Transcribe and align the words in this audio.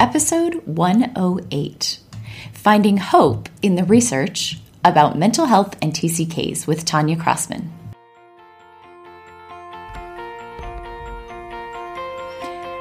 episode 0.00 0.54
108 0.66 1.98
Finding 2.52 2.96
Hope 2.96 3.48
in 3.62 3.76
the 3.76 3.84
Research 3.84 4.58
about 4.84 5.16
Mental 5.16 5.46
Health 5.46 5.76
and 5.80 5.92
TCKs 5.92 6.66
with 6.66 6.84
Tanya 6.84 7.16
Crossman. 7.16 7.70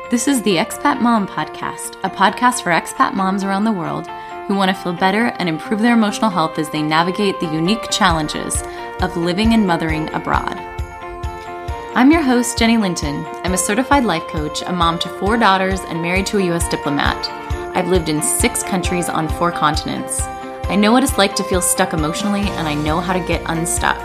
This 0.09 0.27
is 0.27 0.41
the 0.43 0.57
Expat 0.57 1.01
Mom 1.01 1.27
Podcast, 1.27 1.97
a 2.03 2.09
podcast 2.09 2.63
for 2.63 2.71
expat 2.71 3.13
moms 3.13 3.43
around 3.43 3.65
the 3.65 3.71
world 3.71 4.07
who 4.47 4.55
want 4.55 4.69
to 4.69 4.81
feel 4.83 4.93
better 4.93 5.27
and 5.39 5.47
improve 5.47 5.81
their 5.81 5.93
emotional 5.93 6.29
health 6.29 6.57
as 6.57 6.69
they 6.71 6.81
navigate 6.81 7.39
the 7.39 7.51
unique 7.51 7.89
challenges 7.89 8.63
of 9.01 9.15
living 9.17 9.53
and 9.53 9.65
mothering 9.65 10.09
abroad. 10.13 10.72
I'm 11.95 12.09
your 12.09 12.23
host, 12.23 12.57
Jennie 12.57 12.79
Linton. 12.79 13.23
I'm 13.43 13.53
a 13.53 13.57
certified 13.57 14.03
life 14.03 14.27
coach, 14.27 14.63
a 14.63 14.73
mom 14.73 14.97
to 14.97 15.09
four 15.19 15.37
daughters, 15.37 15.79
and 15.81 16.01
married 16.01 16.25
to 16.25 16.39
a 16.39 16.45
U.S. 16.45 16.67
diplomat. 16.67 17.29
I've 17.77 17.87
lived 17.87 18.09
in 18.09 18.19
six 18.19 18.63
countries 18.63 19.09
on 19.09 19.29
four 19.29 19.51
continents. 19.51 20.21
I 20.69 20.75
know 20.75 20.91
what 20.91 21.03
it's 21.03 21.19
like 21.19 21.35
to 21.35 21.43
feel 21.43 21.61
stuck 21.61 21.93
emotionally, 21.93 22.41
and 22.41 22.67
I 22.67 22.73
know 22.73 22.99
how 22.99 23.13
to 23.13 23.19
get 23.27 23.43
unstuck. 23.45 23.99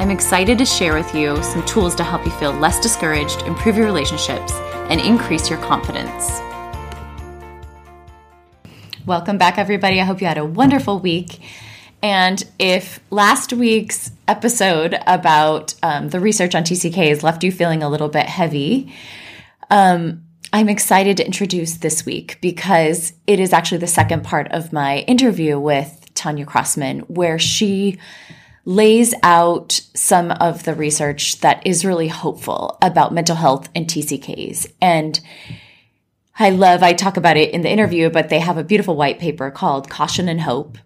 I'm 0.00 0.08
excited 0.08 0.56
to 0.56 0.64
share 0.64 0.94
with 0.94 1.14
you 1.14 1.42
some 1.42 1.62
tools 1.66 1.94
to 1.96 2.02
help 2.02 2.24
you 2.24 2.32
feel 2.32 2.52
less 2.52 2.80
discouraged, 2.80 3.42
improve 3.42 3.76
your 3.76 3.84
relationships, 3.84 4.54
and 4.88 4.98
increase 4.98 5.50
your 5.50 5.58
confidence. 5.58 6.40
Welcome 9.04 9.36
back, 9.36 9.58
everybody. 9.58 10.00
I 10.00 10.04
hope 10.04 10.22
you 10.22 10.26
had 10.26 10.38
a 10.38 10.46
wonderful 10.46 10.98
week. 10.98 11.40
And 12.02 12.42
if 12.58 13.00
last 13.10 13.52
week's 13.52 14.12
episode 14.28 14.98
about 15.06 15.74
um, 15.82 16.10
the 16.10 16.20
research 16.20 16.54
on 16.54 16.62
TCKs 16.62 17.22
left 17.22 17.42
you 17.42 17.50
feeling 17.50 17.82
a 17.82 17.88
little 17.88 18.08
bit 18.08 18.26
heavy, 18.26 18.94
um, 19.70 20.24
I'm 20.52 20.68
excited 20.68 21.16
to 21.18 21.26
introduce 21.26 21.76
this 21.76 22.06
week 22.06 22.38
because 22.40 23.12
it 23.26 23.40
is 23.40 23.52
actually 23.52 23.78
the 23.78 23.86
second 23.86 24.24
part 24.24 24.48
of 24.52 24.72
my 24.72 25.00
interview 25.00 25.58
with 25.58 26.10
Tanya 26.14 26.46
Crossman, 26.46 27.00
where 27.00 27.38
she 27.38 27.98
lays 28.64 29.14
out 29.22 29.80
some 29.94 30.30
of 30.30 30.64
the 30.64 30.74
research 30.74 31.40
that 31.40 31.66
is 31.66 31.84
really 31.84 32.08
hopeful 32.08 32.78
about 32.80 33.14
mental 33.14 33.36
health 33.36 33.68
and 33.74 33.86
TCKs. 33.86 34.70
And 34.80 35.20
I 36.38 36.50
love, 36.50 36.82
I 36.82 36.92
talk 36.92 37.16
about 37.16 37.36
it 37.36 37.52
in 37.52 37.62
the 37.62 37.70
interview, 37.70 38.10
but 38.10 38.28
they 38.28 38.38
have 38.40 38.58
a 38.58 38.64
beautiful 38.64 38.94
white 38.94 39.18
paper 39.18 39.50
called 39.50 39.90
Caution 39.90 40.28
and 40.28 40.40
Hope. 40.40 40.78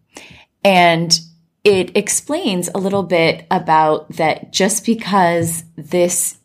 And 0.65 1.19
it 1.65 1.97
explains 1.97 2.69
a 2.69 2.79
little 2.79 3.03
bit 3.03 3.47
about 3.51 4.09
that 4.17 4.53
just 4.53 4.85
because 4.85 5.65
this 5.77 6.39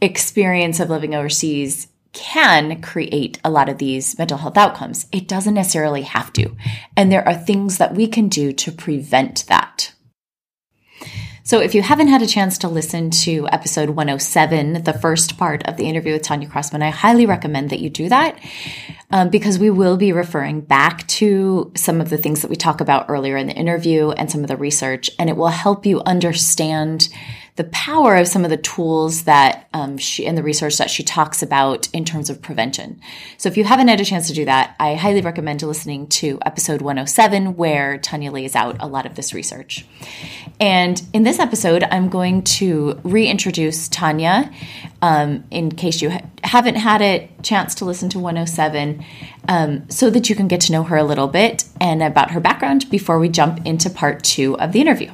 experience 0.00 0.80
of 0.80 0.90
living 0.90 1.14
overseas 1.14 1.88
can 2.12 2.80
create 2.80 3.38
a 3.44 3.50
lot 3.50 3.68
of 3.68 3.78
these 3.78 4.16
mental 4.16 4.38
health 4.38 4.56
outcomes, 4.56 5.06
it 5.10 5.26
doesn't 5.26 5.54
necessarily 5.54 6.02
have 6.02 6.32
to. 6.32 6.54
And 6.96 7.10
there 7.10 7.26
are 7.26 7.34
things 7.34 7.78
that 7.78 7.94
we 7.94 8.06
can 8.06 8.28
do 8.28 8.52
to 8.52 8.72
prevent 8.72 9.46
that. 9.48 9.92
So 11.46 11.60
if 11.60 11.74
you 11.74 11.82
haven't 11.82 12.08
had 12.08 12.22
a 12.22 12.26
chance 12.26 12.56
to 12.58 12.68
listen 12.68 13.10
to 13.10 13.46
episode 13.52 13.90
107, 13.90 14.84
the 14.84 14.94
first 14.94 15.36
part 15.36 15.62
of 15.64 15.76
the 15.76 15.86
interview 15.86 16.14
with 16.14 16.22
Tanya 16.22 16.48
Crossman, 16.48 16.80
I 16.82 16.88
highly 16.88 17.26
recommend 17.26 17.68
that 17.68 17.80
you 17.80 17.90
do 17.90 18.08
that 18.08 18.38
um, 19.14 19.28
because 19.28 19.60
we 19.60 19.70
will 19.70 19.96
be 19.96 20.10
referring 20.12 20.60
back 20.60 21.06
to 21.06 21.70
some 21.76 22.00
of 22.00 22.10
the 22.10 22.18
things 22.18 22.42
that 22.42 22.50
we 22.50 22.56
talk 22.56 22.80
about 22.80 23.06
earlier 23.08 23.36
in 23.36 23.46
the 23.46 23.52
interview 23.54 24.10
and 24.10 24.28
some 24.28 24.40
of 24.42 24.48
the 24.48 24.56
research, 24.56 25.08
and 25.20 25.30
it 25.30 25.36
will 25.36 25.46
help 25.46 25.86
you 25.86 26.02
understand 26.04 27.08
the 27.56 27.64
power 27.64 28.16
of 28.16 28.26
some 28.26 28.42
of 28.42 28.50
the 28.50 28.56
tools 28.56 29.24
that 29.24 29.68
um, 29.72 29.96
she 29.96 30.26
and 30.26 30.36
the 30.36 30.42
research 30.42 30.76
that 30.78 30.90
she 30.90 31.04
talks 31.04 31.40
about 31.40 31.88
in 31.92 32.04
terms 32.04 32.28
of 32.28 32.42
prevention. 32.42 33.00
So 33.36 33.48
if 33.48 33.56
you 33.56 33.62
haven't 33.62 33.86
had 33.86 34.00
a 34.00 34.04
chance 34.04 34.26
to 34.26 34.34
do 34.34 34.44
that, 34.46 34.74
I 34.80 34.94
highly 34.96 35.20
recommend 35.20 35.62
listening 35.62 36.08
to 36.08 36.40
episode 36.44 36.82
107 36.82 37.56
where 37.56 37.98
Tanya 37.98 38.32
lays 38.32 38.56
out 38.56 38.76
a 38.80 38.88
lot 38.88 39.06
of 39.06 39.14
this 39.14 39.32
research. 39.32 39.86
And 40.58 41.00
in 41.12 41.22
this 41.22 41.38
episode, 41.38 41.84
I'm 41.84 42.08
going 42.08 42.42
to 42.42 43.00
reintroduce 43.04 43.88
Tanya 43.88 44.52
um, 45.00 45.44
in 45.52 45.70
case 45.70 46.02
you 46.02 46.10
ha- 46.10 46.22
haven't 46.42 46.76
had 46.76 47.02
a 47.02 47.30
chance 47.42 47.76
to 47.76 47.84
listen 47.84 48.08
to 48.10 48.18
107 48.18 49.03
um, 49.48 49.88
so 49.90 50.10
that 50.10 50.28
you 50.28 50.36
can 50.36 50.48
get 50.48 50.60
to 50.62 50.72
know 50.72 50.82
her 50.82 50.96
a 50.96 51.04
little 51.04 51.28
bit 51.28 51.64
and 51.80 52.02
about 52.02 52.30
her 52.30 52.40
background 52.40 52.88
before 52.90 53.18
we 53.18 53.28
jump 53.28 53.64
into 53.66 53.90
part 53.90 54.22
two 54.22 54.58
of 54.58 54.72
the 54.72 54.80
interview. 54.80 55.10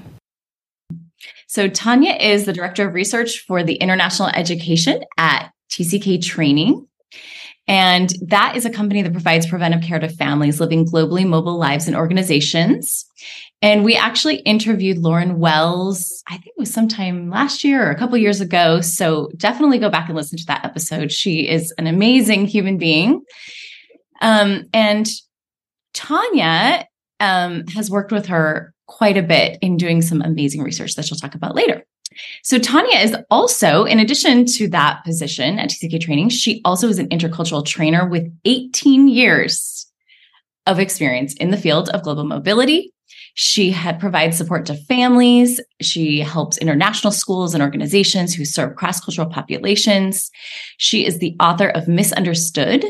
So, 1.47 1.69
Tanya 1.69 2.13
is 2.13 2.47
the 2.47 2.53
Director 2.53 2.87
of 2.87 2.95
Research 2.95 3.45
for 3.47 3.65
the 3.65 3.75
International 3.75 4.29
Education 4.29 5.03
at 5.19 5.51
TCK 5.71 6.23
Training. 6.23 6.87
And 7.67 8.13
that 8.23 8.57
is 8.57 8.65
a 8.65 8.71
company 8.71 9.03
that 9.03 9.13
provides 9.13 9.47
preventive 9.47 9.83
care 9.83 10.01
to 10.01 10.09
families 10.09 10.61
living 10.61 10.87
globally 10.87 11.27
mobile 11.27 11.57
lives 11.57 11.87
and 11.87 11.97
organizations. 11.97 13.07
And 13.63 13.85
we 13.85 13.95
actually 13.95 14.37
interviewed 14.37 14.99
Lauren 14.99 15.39
Wells, 15.39 16.23
I 16.27 16.33
think 16.33 16.47
it 16.47 16.59
was 16.59 16.73
sometime 16.73 17.31
last 17.31 17.63
year 17.63 17.87
or 17.87 17.91
a 17.91 17.97
couple 17.99 18.17
years 18.17 18.41
ago. 18.41 18.81
So 18.81 19.31
definitely 19.37 19.79
go 19.79 19.91
back 19.91 20.09
and 20.09 20.17
listen 20.17 20.39
to 20.39 20.47
that 20.47 20.65
episode. 20.65 21.13
She 21.13 21.49
is 21.49 21.73
an 21.79 21.87
amazing 21.87 22.47
human 22.47 22.79
being. 22.79 23.23
Um, 24.21 24.65
and 24.73 25.09
Tanya 25.95 26.87
um, 27.21 27.67
has 27.69 27.91
worked 27.91 28.13
with 28.13 28.27
her 28.27 28.75
quite 28.87 29.17
a 29.17 29.23
bit 29.23 29.59
in 29.63 29.77
doing 29.77 30.03
some 30.03 30.21
amazing 30.23 30.63
research 30.63 30.95
that 30.95 31.07
she'll 31.07 31.19
talk 31.19 31.35
about 31.35 31.55
later. 31.55 31.85
So 32.43 32.59
Tanya 32.59 32.99
is 32.99 33.17
also, 33.31 33.85
in 33.85 34.01
addition 34.01 34.45
to 34.47 34.69
that 34.69 35.05
position 35.05 35.59
at 35.59 35.71
TCK 35.71 36.01
Training, 36.01 36.29
she 36.29 36.61
also 36.65 36.89
is 36.89 36.99
an 36.99 37.09
intercultural 37.09 37.65
trainer 37.65 38.09
with 38.09 38.33
18 38.45 39.09
years 39.09 39.87
of 40.67 40.79
experience 40.79 41.35
in 41.35 41.51
the 41.51 41.57
field 41.57 41.89
of 41.91 42.03
global 42.03 42.25
mobility. 42.25 42.93
She 43.35 43.71
had 43.71 44.01
provides 44.01 44.37
support 44.37 44.67
to 44.67 44.75
families. 44.75 45.61
She 45.81 46.21
helps 46.21 46.59
international 46.59 47.13
schools 47.13 47.55
and 47.55 47.63
organizations 47.63 48.35
who 48.35 48.45
serve 48.45 48.77
cross-cultural 48.77 49.29
populations. 49.29 50.31
She 50.79 51.07
is 51.07 51.19
the 51.19 51.37
author 51.41 51.69
of 51.69 51.89
Misunderstood: 51.89 52.85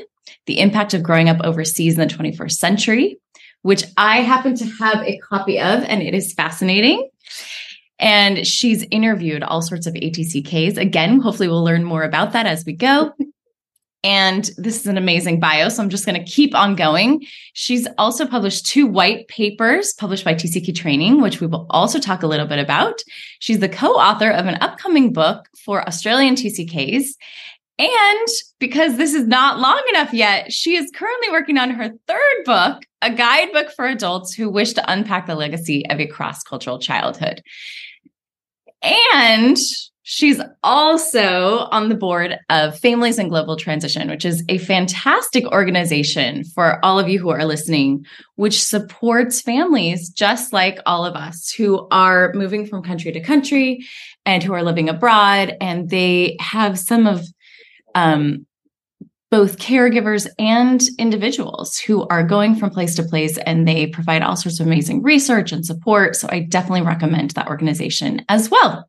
The 0.50 0.58
Impact 0.58 0.94
of 0.94 1.04
Growing 1.04 1.28
Up 1.28 1.40
Overseas 1.44 1.96
in 1.96 2.00
the 2.00 2.12
21st 2.12 2.50
Century, 2.50 3.20
which 3.62 3.84
I 3.96 4.22
happen 4.22 4.56
to 4.56 4.64
have 4.80 5.00
a 5.04 5.16
copy 5.18 5.60
of, 5.60 5.84
and 5.84 6.02
it 6.02 6.12
is 6.12 6.32
fascinating. 6.32 7.08
And 8.00 8.44
she's 8.44 8.84
interviewed 8.90 9.44
all 9.44 9.62
sorts 9.62 9.86
of 9.86 9.94
ATCKs. 9.94 10.76
Again, 10.76 11.20
hopefully, 11.20 11.46
we'll 11.46 11.62
learn 11.62 11.84
more 11.84 12.02
about 12.02 12.32
that 12.32 12.46
as 12.46 12.64
we 12.64 12.72
go. 12.72 13.12
And 14.02 14.50
this 14.56 14.80
is 14.80 14.88
an 14.88 14.98
amazing 14.98 15.38
bio. 15.38 15.68
So 15.68 15.84
I'm 15.84 15.88
just 15.88 16.04
going 16.04 16.18
to 16.18 16.28
keep 16.28 16.52
on 16.52 16.74
going. 16.74 17.24
She's 17.52 17.86
also 17.96 18.26
published 18.26 18.66
two 18.66 18.88
white 18.88 19.28
papers 19.28 19.92
published 19.92 20.24
by 20.24 20.34
TCK 20.34 20.74
Training, 20.74 21.20
which 21.20 21.40
we 21.40 21.46
will 21.46 21.68
also 21.70 22.00
talk 22.00 22.24
a 22.24 22.26
little 22.26 22.48
bit 22.48 22.58
about. 22.58 22.98
She's 23.38 23.60
the 23.60 23.68
co 23.68 23.92
author 23.92 24.30
of 24.30 24.46
an 24.46 24.58
upcoming 24.60 25.12
book 25.12 25.46
for 25.64 25.86
Australian 25.86 26.34
TCKs. 26.34 27.04
And 27.80 28.28
because 28.58 28.98
this 28.98 29.14
is 29.14 29.26
not 29.26 29.58
long 29.58 29.82
enough 29.88 30.12
yet, 30.12 30.52
she 30.52 30.76
is 30.76 30.90
currently 30.94 31.30
working 31.30 31.56
on 31.56 31.70
her 31.70 31.90
third 32.06 32.44
book, 32.44 32.82
a 33.00 33.10
guidebook 33.10 33.70
for 33.70 33.86
adults 33.86 34.34
who 34.34 34.50
wish 34.50 34.74
to 34.74 34.92
unpack 34.92 35.26
the 35.26 35.34
legacy 35.34 35.88
of 35.88 35.98
a 35.98 36.06
cross 36.06 36.42
cultural 36.42 36.78
childhood. 36.78 37.42
And 38.82 39.56
she's 40.02 40.42
also 40.62 41.68
on 41.70 41.88
the 41.88 41.94
board 41.94 42.36
of 42.50 42.78
Families 42.78 43.18
in 43.18 43.30
Global 43.30 43.56
Transition, 43.56 44.10
which 44.10 44.26
is 44.26 44.44
a 44.50 44.58
fantastic 44.58 45.46
organization 45.46 46.44
for 46.44 46.84
all 46.84 46.98
of 46.98 47.08
you 47.08 47.18
who 47.18 47.30
are 47.30 47.46
listening, 47.46 48.04
which 48.34 48.62
supports 48.62 49.40
families 49.40 50.10
just 50.10 50.52
like 50.52 50.80
all 50.84 51.06
of 51.06 51.14
us 51.14 51.50
who 51.50 51.88
are 51.90 52.30
moving 52.34 52.66
from 52.66 52.82
country 52.82 53.10
to 53.10 53.20
country 53.20 53.86
and 54.26 54.42
who 54.42 54.52
are 54.52 54.62
living 54.62 54.90
abroad. 54.90 55.56
And 55.62 55.88
they 55.88 56.36
have 56.40 56.78
some 56.78 57.06
of 57.06 57.24
um, 57.94 58.46
both 59.30 59.58
caregivers 59.58 60.26
and 60.38 60.82
individuals 60.98 61.78
who 61.78 62.06
are 62.08 62.24
going 62.24 62.56
from 62.56 62.70
place 62.70 62.96
to 62.96 63.02
place 63.02 63.38
and 63.38 63.66
they 63.66 63.86
provide 63.86 64.22
all 64.22 64.36
sorts 64.36 64.58
of 64.58 64.66
amazing 64.66 65.02
research 65.02 65.52
and 65.52 65.64
support. 65.64 66.16
So 66.16 66.28
I 66.30 66.40
definitely 66.40 66.82
recommend 66.82 67.30
that 67.32 67.46
organization 67.46 68.24
as 68.28 68.50
well. 68.50 68.88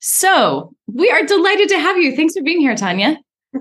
So 0.00 0.74
we 0.88 1.10
are 1.10 1.22
delighted 1.22 1.68
to 1.68 1.78
have 1.78 1.96
you. 1.96 2.16
Thanks 2.16 2.34
for 2.34 2.42
being 2.42 2.60
here, 2.60 2.74
Tanya. 2.74 3.18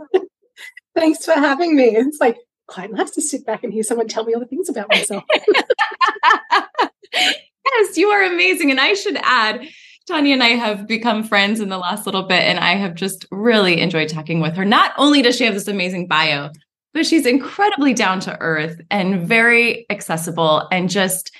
Thanks 0.95 1.23
for 1.23 1.33
having 1.33 1.75
me. 1.75 1.95
It's 1.95 2.19
like 2.19 2.37
quite 2.65 2.91
nice 2.91 3.11
to 3.11 3.21
sit 3.21 3.45
back 3.45 3.63
and 3.63 3.71
hear 3.71 3.83
someone 3.83 4.07
tell 4.07 4.25
me 4.25 4.33
all 4.33 4.39
the 4.39 4.47
things 4.47 4.69
about 4.69 4.89
myself. 4.89 5.23
yes, 7.13 7.97
you 7.97 8.07
are 8.07 8.23
amazing. 8.23 8.71
And 8.71 8.79
I 8.79 8.95
should 8.95 9.17
add, 9.21 9.67
Tanya 10.07 10.33
and 10.33 10.43
I 10.43 10.49
have 10.49 10.87
become 10.87 11.23
friends 11.23 11.59
in 11.59 11.69
the 11.69 11.77
last 11.77 12.05
little 12.05 12.23
bit, 12.23 12.41
and 12.41 12.59
I 12.59 12.75
have 12.75 12.95
just 12.95 13.25
really 13.31 13.79
enjoyed 13.79 14.09
talking 14.09 14.39
with 14.39 14.55
her. 14.55 14.65
Not 14.65 14.93
only 14.97 15.21
does 15.21 15.37
she 15.37 15.45
have 15.45 15.53
this 15.53 15.67
amazing 15.67 16.07
bio, 16.07 16.49
but 16.93 17.05
she's 17.05 17.25
incredibly 17.25 17.93
down 17.93 18.19
to 18.21 18.37
earth 18.39 18.81
and 18.89 19.27
very 19.27 19.85
accessible 19.89 20.67
and 20.71 20.89
just 20.89 21.31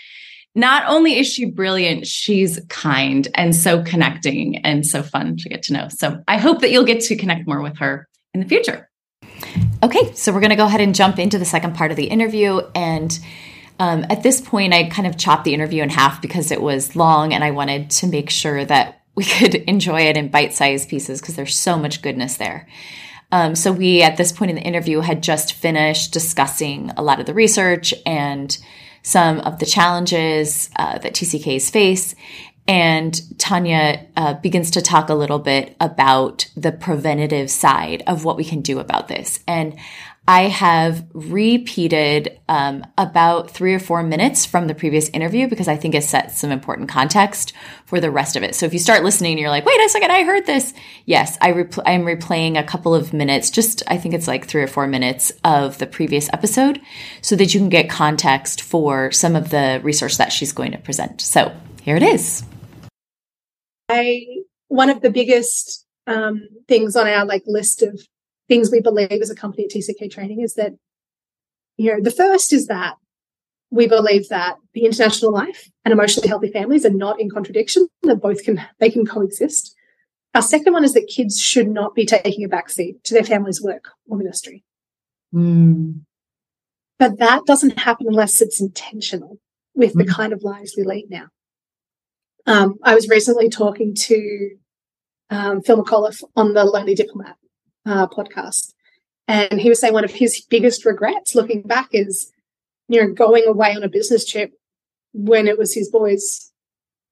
not 0.54 0.84
only 0.88 1.18
is 1.18 1.28
she 1.28 1.46
brilliant, 1.46 2.06
she's 2.06 2.60
kind 2.68 3.28
and 3.36 3.56
so 3.56 3.82
connecting 3.84 4.58
and 4.66 4.86
so 4.86 5.02
fun 5.02 5.38
to 5.38 5.50
get 5.50 5.64
to 5.64 5.74
know. 5.74 5.88
So 5.90 6.22
I 6.28 6.38
hope 6.38 6.60
that 6.60 6.72
you'll 6.72 6.84
get 6.84 7.02
to 7.04 7.16
connect 7.16 7.48
more 7.48 7.62
with 7.62 7.78
her 7.78 8.08
in 8.34 8.42
the 8.42 8.48
future. 8.48 8.90
Okay, 9.82 10.14
so 10.14 10.32
we're 10.34 10.42
going 10.42 10.52
to 10.52 10.58
go 10.58 10.66
ahead 10.66 10.82
and 10.82 10.94
jump 10.94 11.20
into 11.20 11.40
the 11.40 11.46
second 11.46 11.74
part 11.74 11.92
of 11.92 11.98
the 11.98 12.06
interview. 12.06 12.62
And 12.76 13.18
um, 13.82 14.06
at 14.12 14.22
this 14.22 14.40
point, 14.40 14.76
I 14.76 14.90
kind 14.90 15.08
of 15.08 15.18
chopped 15.18 15.44
the 15.44 15.56
interview 15.56 15.82
in 15.82 15.90
half 15.90 16.22
because 16.22 16.52
it 16.52 16.62
was 16.62 16.96
long 16.96 17.34
and 17.34 17.44
I 17.44 17.50
wanted 17.50 17.90
to 17.90 18.06
make 18.06 18.30
sure 18.30 18.64
that 18.64 19.02
we 19.16 19.24
could 19.26 19.56
enjoy 19.56 20.02
it 20.02 20.18
in 20.18 20.30
bite 20.30 20.54
sized 20.54 20.88
pieces 20.88 21.20
because 21.20 21.36
there's 21.36 21.58
so 21.58 21.80
much 21.80 22.04
goodness 22.04 22.38
there. 22.38 22.68
Um, 23.32 23.56
so, 23.56 23.72
we 23.72 24.04
at 24.04 24.18
this 24.18 24.32
point 24.32 24.52
in 24.52 24.56
the 24.56 24.62
interview 24.62 25.00
had 25.00 25.24
just 25.24 25.54
finished 25.54 26.14
discussing 26.14 26.92
a 26.96 27.02
lot 27.02 27.20
of 27.20 27.26
the 27.26 27.34
research 27.34 27.92
and 28.06 28.56
some 29.02 29.40
of 29.40 29.58
the 29.58 29.66
challenges 29.66 30.70
uh, 30.76 31.00
that 31.00 31.16
TCKs 31.16 31.72
face. 31.72 32.14
And 32.68 33.20
Tanya 33.40 34.06
uh, 34.16 34.36
begins 34.36 34.72
to 34.72 34.82
talk 34.82 35.10
a 35.10 35.16
little 35.16 35.40
bit 35.40 35.76
about 35.80 36.48
the 36.56 36.72
preventative 36.72 37.50
side 37.50 38.04
of 38.06 38.26
what 38.26 38.38
we 38.38 38.44
can 38.44 38.62
do 38.62 38.78
about 38.78 39.08
this. 39.08 39.40
And 39.48 39.80
I 40.32 40.44
have 40.44 41.06
repeated 41.14 42.40
um, 42.48 42.86
about 42.98 43.52
three 43.52 43.74
or 43.74 43.80
four 43.80 44.02
minutes 44.02 44.46
from 44.46 44.68
the 44.68 44.74
previous 44.74 45.10
interview 45.10 45.50
because 45.50 45.68
I 45.68 45.76
think 45.76 45.94
it 45.94 46.06
sets 46.06 46.40
some 46.40 46.52
important 46.52 46.88
context 46.88 47.52
for 47.86 48.00
the 48.00 48.10
rest 48.10 48.38
of 48.38 48.44
it. 48.44 48.56
So 48.56 48.66
if 48.66 48.72
you 48.72 48.80
start 48.80 49.04
listening 49.04 49.34
and 49.34 49.42
you're 49.42 49.50
like, 49.50 49.66
wait 49.66 49.78
a 49.82 49.90
second, 49.90 50.10
I 50.10 50.24
heard 50.24 50.46
this. 50.46 50.74
Yes, 51.04 51.38
I 51.42 51.52
repl- 51.52 51.84
I'm 51.86 52.04
replaying 52.04 52.58
a 52.58 52.64
couple 52.64 52.96
of 52.96 53.12
minutes, 53.12 53.50
just 53.50 53.84
I 53.88 53.98
think 53.98 54.16
it's 54.16 54.26
like 54.26 54.48
three 54.48 54.62
or 54.62 54.68
four 54.68 54.88
minutes 54.88 55.34
of 55.44 55.80
the 55.80 55.86
previous 55.86 56.30
episode 56.32 56.80
so 57.22 57.36
that 57.36 57.54
you 57.54 57.60
can 57.60 57.68
get 57.68 57.90
context 57.90 58.62
for 58.62 59.12
some 59.12 59.36
of 59.36 59.50
the 59.50 59.82
research 59.84 60.16
that 60.16 60.32
she's 60.32 60.54
going 60.54 60.72
to 60.72 60.78
present. 60.78 61.20
So 61.20 61.54
here 61.82 61.98
it 61.98 62.04
is. 62.04 62.46
I, 63.90 64.24
one 64.70 64.90
of 64.90 65.02
the 65.02 65.12
biggest 65.12 65.86
um, 66.08 66.48
things 66.70 66.96
on 66.96 67.06
our 67.06 67.26
like 67.26 67.44
list 67.48 67.82
of 67.82 68.00
things 68.52 68.70
we 68.70 68.82
believe 68.82 69.22
as 69.22 69.30
a 69.30 69.36
company 69.36 69.64
at 69.64 69.72
TCK 69.72 70.12
Training 70.12 70.42
is 70.42 70.56
that, 70.56 70.74
you 71.78 71.90
know, 71.90 72.02
the 72.02 72.12
first 72.12 72.52
is 72.52 72.68
that 72.68 72.96
we 73.70 73.88
believe 73.88 74.28
that 74.28 74.58
the 74.74 74.84
international 74.84 75.32
life 75.32 75.70
and 75.86 75.94
emotionally 75.94 76.28
healthy 76.28 76.52
families 76.52 76.86
are 76.86 76.90
not 76.90 77.22
in 77.22 77.30
contradiction, 77.30 77.88
that 78.04 78.22
both 78.22 78.44
can, 78.44 78.62
they 78.80 78.90
can 78.90 79.06
coexist. 79.06 79.74
Our 80.36 80.42
second 80.42 80.74
one 80.74 80.84
is 80.84 80.94
that 80.96 81.08
kids 81.08 81.40
should 81.40 81.70
not 81.70 81.96
be 81.96 82.06
taking 82.06 82.44
a 82.44 82.50
backseat 82.50 83.02
to 83.04 83.14
their 83.14 83.24
family's 83.24 83.62
work 83.62 83.86
or 84.10 84.18
ministry. 84.18 84.66
Mm. 85.34 86.02
But 87.00 87.20
that 87.20 87.46
doesn't 87.46 87.80
happen 87.80 88.08
unless 88.10 88.42
it's 88.42 88.60
intentional 88.60 89.40
with 89.74 89.96
mm. 89.96 90.06
the 90.06 90.12
kind 90.12 90.34
of 90.34 90.44
lives 90.44 90.76
we 90.78 90.84
lead 90.84 91.06
now. 91.10 91.28
Um, 92.46 92.76
I 92.84 92.96
was 92.96 93.08
recently 93.08 93.48
talking 93.48 93.96
to 93.96 94.50
um, 95.30 95.62
Phil 95.62 95.82
McAuliffe 95.82 96.22
on 96.36 96.54
the 96.54 96.66
Lonely 96.66 96.96
Diplomat, 96.96 97.38
uh, 97.86 98.08
podcast. 98.08 98.74
And 99.28 99.62
he 99.62 99.70
was 99.70 99.80
saying 99.80 99.94
one 99.94 100.04
of 100.04 100.12
his 100.12 100.42
biggest 100.50 100.86
regrets 100.86 101.36
looking 101.36 101.62
back 101.62 101.90
is, 101.92 102.32
you 102.88 103.02
know, 103.02 103.14
going 103.14 103.46
away 103.48 103.76
on 103.76 103.84
a 103.84 103.90
business 103.90 104.26
trip 104.26 104.52
when 105.14 105.48
it 105.48 105.58
was 105.58 105.74
his 105.74 105.90
boy's 105.90 106.52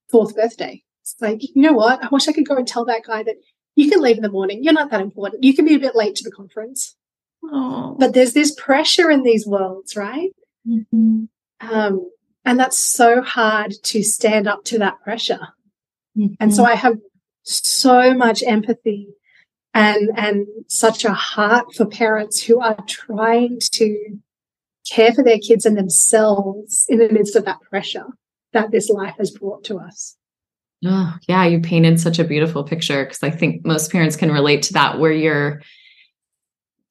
fourth 0.10 0.36
birthday. 0.36 0.84
It's 1.02 1.16
like, 1.22 1.42
you 1.42 1.62
know 1.62 1.74
what? 1.74 2.04
I 2.04 2.08
wish 2.12 2.28
I 2.28 2.34
could 2.34 2.48
go 2.48 2.58
and 2.58 2.68
tell 2.68 2.86
that 2.86 3.04
guy 3.06 3.24
that 3.24 3.36
you 3.76 3.90
can 3.90 4.02
leave 4.02 4.18
in 4.18 4.24
the 4.24 4.32
morning. 4.32 4.64
You're 4.64 4.74
not 4.74 4.92
that 4.92 5.02
important. 5.02 5.44
You 5.44 5.56
can 5.56 5.66
be 5.66 5.76
a 5.76 5.80
bit 5.80 5.96
late 5.96 6.16
to 6.16 6.24
the 6.24 6.32
conference. 6.32 6.96
Oh. 7.44 7.96
But 7.98 8.14
there's 8.14 8.34
this 8.34 8.54
pressure 8.56 9.10
in 9.10 9.24
these 9.24 9.48
worlds, 9.48 9.96
right? 9.96 10.32
Mm-hmm. 10.68 11.26
Um, 11.62 12.10
and 12.46 12.60
that's 12.60 12.78
so 12.78 13.22
hard 13.22 13.74
to 13.84 14.04
stand 14.04 14.48
up 14.48 14.64
to 14.66 14.80
that 14.80 15.02
pressure. 15.02 15.48
Mm-hmm. 16.18 16.34
And 16.40 16.54
so 16.54 16.66
I 16.66 16.76
have 16.76 16.98
so 17.44 18.14
much 18.14 18.44
empathy 18.44 19.08
and 19.74 20.10
and 20.16 20.48
such 20.68 21.06
a 21.06 21.14
heart 21.14 21.74
for 21.76 21.86
parents 21.86 22.42
who 22.42 22.60
are 22.60 22.78
trying 22.88 23.60
to 23.72 24.20
care 24.90 25.14
for 25.14 25.24
their 25.24 25.40
kids 25.40 25.66
and 25.66 25.78
themselves 25.78 26.86
in 26.90 27.00
the 27.00 27.10
midst 27.10 27.36
of 27.36 27.46
that 27.46 27.62
pressure 27.62 28.08
that 28.54 28.72
this 28.72 28.90
life 28.90 29.16
has 29.20 29.32
brought 29.32 29.64
to 29.66 29.78
us. 29.78 30.16
Oh, 30.84 31.14
yeah, 31.28 31.46
you 31.46 31.60
painted 31.60 32.00
such 32.00 32.20
a 32.20 32.24
beautiful 32.24 32.64
picture 32.64 33.04
because 33.04 33.22
I 33.22 33.30
think 33.30 33.66
most 33.66 33.92
parents 33.92 34.16
can 34.16 34.32
relate 34.32 34.64
to 34.64 34.74
that 34.74 35.00
where 35.00 35.12
you're 35.12 35.62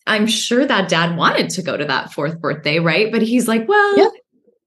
I'm 0.06 0.26
sure 0.26 0.64
that 0.64 0.88
dad 0.88 1.16
wanted 1.16 1.50
to 1.50 1.62
go 1.62 1.76
to 1.76 1.84
that 1.84 2.12
fourth 2.12 2.40
birthday, 2.40 2.78
right? 2.78 3.12
But 3.12 3.22
he's 3.22 3.46
like, 3.46 3.68
well, 3.68 3.98
yeah 3.98 4.08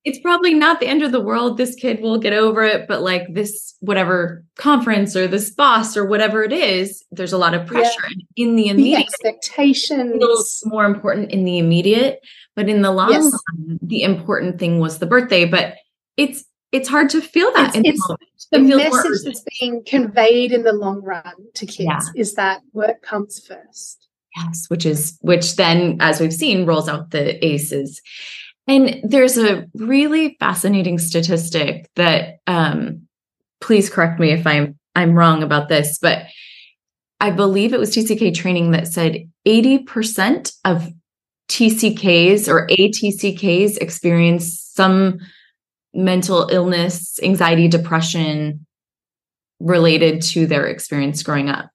it's 0.03 0.19
probably 0.19 0.53
not 0.53 0.79
the 0.79 0.87
end 0.87 1.03
of 1.03 1.11
the 1.11 1.21
world. 1.21 1.57
This 1.57 1.75
kid 1.75 2.01
will 2.01 2.17
get 2.17 2.33
over 2.33 2.63
it, 2.63 2.87
but 2.87 3.01
like 3.01 3.27
this, 3.33 3.75
whatever 3.81 4.43
conference 4.57 5.15
or 5.15 5.27
this 5.27 5.51
boss 5.51 5.95
or 5.95 6.05
whatever 6.05 6.43
it 6.43 6.51
is, 6.51 7.03
there's 7.11 7.33
a 7.33 7.37
lot 7.37 7.53
of 7.53 7.67
pressure 7.67 8.09
yeah. 8.35 8.45
in 8.45 8.55
the 8.55 8.69
immediate. 8.69 8.97
The 8.97 9.03
expectations 9.03 10.13
Feels 10.17 10.63
more 10.65 10.85
important 10.85 11.31
in 11.31 11.45
the 11.45 11.59
immediate, 11.59 12.19
but 12.55 12.67
in 12.67 12.81
the 12.81 12.91
long 12.91 13.11
yes. 13.11 13.31
run, 13.31 13.79
the 13.83 14.01
important 14.01 14.57
thing 14.57 14.79
was 14.79 14.97
the 14.97 15.05
birthday. 15.05 15.45
But 15.45 15.75
it's 16.17 16.45
it's 16.71 16.89
hard 16.89 17.09
to 17.11 17.21
feel 17.21 17.51
that 17.53 17.75
it's, 17.75 17.75
in 17.75 17.83
the 17.83 17.97
moment. 18.07 18.21
The 18.51 18.59
message 18.59 19.23
that's 19.25 19.45
being 19.59 19.83
conveyed 19.85 20.51
in 20.51 20.63
the 20.63 20.73
long 20.73 21.03
run 21.03 21.33
to 21.53 21.65
kids 21.65 21.85
yeah. 21.85 21.99
is 22.15 22.33
that 22.35 22.61
work 22.73 23.01
comes 23.03 23.45
first. 23.45 24.07
Yes, 24.37 24.65
which 24.69 24.85
is 24.85 25.17
which 25.21 25.57
then, 25.57 25.97
as 25.99 26.19
we've 26.19 26.33
seen, 26.33 26.65
rolls 26.65 26.87
out 26.87 27.11
the 27.11 27.43
ACEs. 27.45 28.01
And 28.67 29.01
there's 29.03 29.37
a 29.37 29.65
really 29.75 30.37
fascinating 30.39 30.99
statistic 30.99 31.89
that 31.95 32.39
um, 32.47 33.07
please 33.59 33.89
correct 33.89 34.19
me 34.19 34.31
if 34.31 34.45
I'm 34.45 34.77
I'm 34.95 35.13
wrong 35.13 35.41
about 35.41 35.69
this, 35.69 35.97
but 35.99 36.25
I 37.21 37.31
believe 37.31 37.73
it 37.73 37.79
was 37.79 37.95
TCK 37.95 38.33
training 38.33 38.71
that 38.71 38.87
said 38.87 39.29
80% 39.47 40.53
of 40.65 40.91
TCKs 41.49 42.47
or 42.47 42.67
ATCKs 42.67 43.77
experience 43.77 44.59
some 44.73 45.19
mental 45.93 46.49
illness, 46.49 47.19
anxiety, 47.21 47.67
depression 47.67 48.65
related 49.59 50.21
to 50.21 50.47
their 50.47 50.65
experience 50.67 51.21
growing 51.23 51.49
up. 51.49 51.69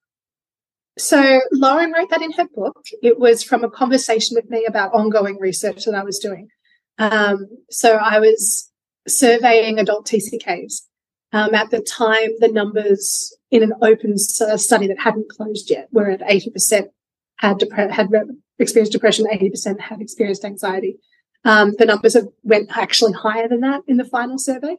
So 0.99 1.41
Lauren 1.53 1.93
wrote 1.93 2.11
that 2.11 2.23
in 2.23 2.33
her 2.33 2.49
book. 2.55 2.83
It 3.03 3.19
was 3.19 3.43
from 3.43 3.65
a 3.65 3.71
conversation 3.71 4.35
with 4.35 4.51
me 4.51 4.65
about 4.67 4.95
ongoing 4.95 5.39
research 5.39 5.85
that 5.85 5.95
I 5.95 6.03
was 6.03 6.19
doing. 6.19 6.49
Um, 6.99 7.47
so 7.71 7.97
I 7.97 8.21
was 8.21 8.71
surveying 9.07 9.79
adult 9.79 10.07
TCKs. 10.07 10.83
Um, 11.33 11.55
at 11.55 11.71
the 11.71 11.81
time, 11.81 12.31
the 12.39 12.49
numbers 12.49 13.37
in 13.51 13.63
an 13.63 13.73
open 13.83 14.17
study 14.19 14.87
that 14.87 14.99
hadn't 14.99 15.31
closed 15.31 15.71
yet 15.71 15.89
were 15.93 16.11
at 16.11 16.21
80% 16.21 16.89
had, 17.37 17.63
had 17.73 18.09
experienced 18.59 18.93
depression, 18.93 19.27
80% 19.27 19.81
had 19.81 20.01
experienced 20.01 20.45
anxiety. 20.45 20.99
Um, 21.45 21.75
the 21.79 21.85
numbers 21.85 22.15
have 22.15 22.29
went 22.43 22.77
actually 22.77 23.13
higher 23.13 23.49
than 23.49 23.61
that 23.61 23.83
in 23.87 23.99
the 23.99 24.05
final 24.05 24.39
survey. 24.39 24.77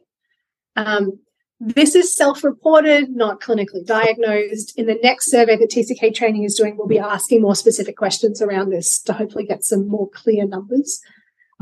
Um, 0.76 1.20
this 1.60 1.94
is 1.94 2.14
self-reported, 2.14 3.10
not 3.10 3.40
clinically 3.40 3.84
diagnosed. 3.84 4.78
In 4.78 4.86
the 4.86 4.98
next 5.02 5.30
survey 5.30 5.56
that 5.56 5.70
TCK 5.70 6.14
training 6.14 6.44
is 6.44 6.54
doing, 6.54 6.76
we'll 6.76 6.86
be 6.86 6.98
asking 6.98 7.42
more 7.42 7.56
specific 7.56 7.96
questions 7.96 8.40
around 8.40 8.70
this 8.70 9.00
to 9.02 9.12
hopefully 9.12 9.44
get 9.44 9.64
some 9.64 9.88
more 9.88 10.08
clear 10.10 10.46
numbers 10.46 11.00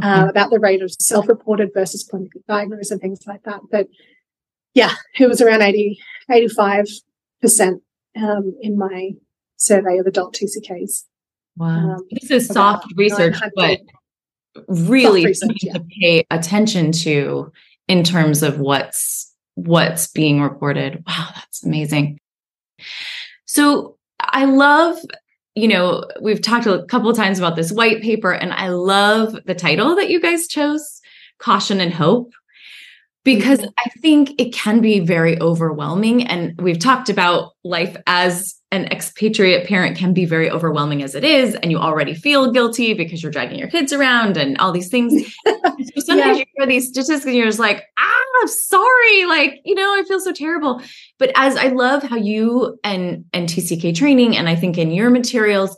uh, 0.03 0.27
about 0.29 0.51
the 0.51 0.61
rate 0.61 0.83
of 0.83 0.93
self-reported 1.01 1.71
versus 1.73 2.09
clinically 2.09 2.45
diagnosed 2.49 2.91
and 2.91 3.01
things 3.01 3.21
like 3.27 3.43
that. 3.45 3.61
But 3.71 3.89
yeah, 4.75 4.95
it 5.19 5.27
was 5.27 5.41
around 5.41 5.63
80, 5.63 5.99
85% 6.31 7.81
um, 8.17 8.57
in 8.61 8.77
my 8.77 9.13
survey 9.57 9.99
of 9.99 10.07
adult 10.07 10.35
TCKs. 10.35 11.05
Wow. 11.57 11.95
Um, 11.95 12.07
this 12.11 12.31
is 12.31 12.47
soft 12.49 12.93
research, 12.97 13.37
but 13.55 13.81
really 14.69 15.25
research, 15.25 15.59
yeah. 15.63 15.75
to 15.75 15.85
pay 16.01 16.27
attention 16.31 16.93
to 16.93 17.51
in 17.89 18.03
terms 18.05 18.43
of 18.43 18.59
what's 18.59 19.33
what's 19.55 20.09
being 20.09 20.43
reported. 20.43 21.03
Wow, 21.07 21.31
that's 21.35 21.65
amazing. 21.65 22.19
So 23.47 23.97
I 24.21 24.45
love 24.45 24.99
you 25.57 25.67
know, 25.67 26.05
we've 26.21 26.43
talked 26.43 26.67
a 26.67 26.85
couple 26.85 27.09
of 27.09 27.17
times 27.17 27.39
about 27.39 27.57
this 27.57 27.73
white 27.73 28.03
paper, 28.03 28.31
and 28.31 28.53
I 28.53 28.69
love 28.69 29.39
the 29.47 29.55
title 29.55 29.97
that 29.97 30.11
you 30.11 30.21
guys 30.21 30.47
chose 30.47 31.01
Caution 31.39 31.81
and 31.81 31.93
Hope, 31.93 32.33
because 33.25 33.61
mm-hmm. 33.61 33.71
I 33.79 33.91
think 34.01 34.39
it 34.39 34.53
can 34.53 34.81
be 34.81 35.01
very 35.01 35.41
overwhelming. 35.41 36.27
And 36.27 36.61
we've 36.61 36.79
talked 36.79 37.09
about 37.09 37.53
life 37.65 37.97
as 38.07 38.55
an 38.77 38.93
expatriate 38.93 39.67
parent 39.67 39.97
can 39.97 40.13
be 40.13 40.25
very 40.25 40.51
overwhelming 40.51 41.03
as 41.03 41.15
it 41.15 41.25
is, 41.25 41.55
and 41.57 41.71
you 41.71 41.79
already 41.79 42.15
feel 42.15 42.53
guilty 42.53 42.95
because 42.95 43.23
you're 43.23 43.33
dragging 43.33 43.59
your 43.59 43.69
kids 43.69 43.93
around 43.93 44.37
and 44.37 44.57
all 44.59 44.71
these 44.71 44.89
things. 44.89 45.35
so 45.47 45.53
sometimes 45.99 46.39
yeah. 46.39 46.45
you 46.45 46.45
hear 46.57 46.67
these 46.67 46.89
statistics 46.89 47.25
and 47.25 47.35
you're 47.35 47.47
just 47.47 47.59
like, 47.59 47.85
ah, 47.99 48.23
I'm 48.43 48.49
sorry, 48.49 49.25
like 49.25 49.61
you 49.65 49.75
know, 49.75 49.95
I 49.99 50.05
feel 50.07 50.21
so 50.21 50.33
terrible. 50.33 50.81
But 51.19 51.33
as 51.35 51.57
I 51.57 51.69
love 51.69 52.03
how 52.03 52.17
you 52.17 52.79
and 52.85 53.25
and 53.33 53.49
TCK 53.49 53.97
training, 53.97 54.37
and 54.37 54.49
I 54.49 54.55
think 54.55 54.79
in 54.79 54.91
your 54.91 55.11
materials, 55.11 55.77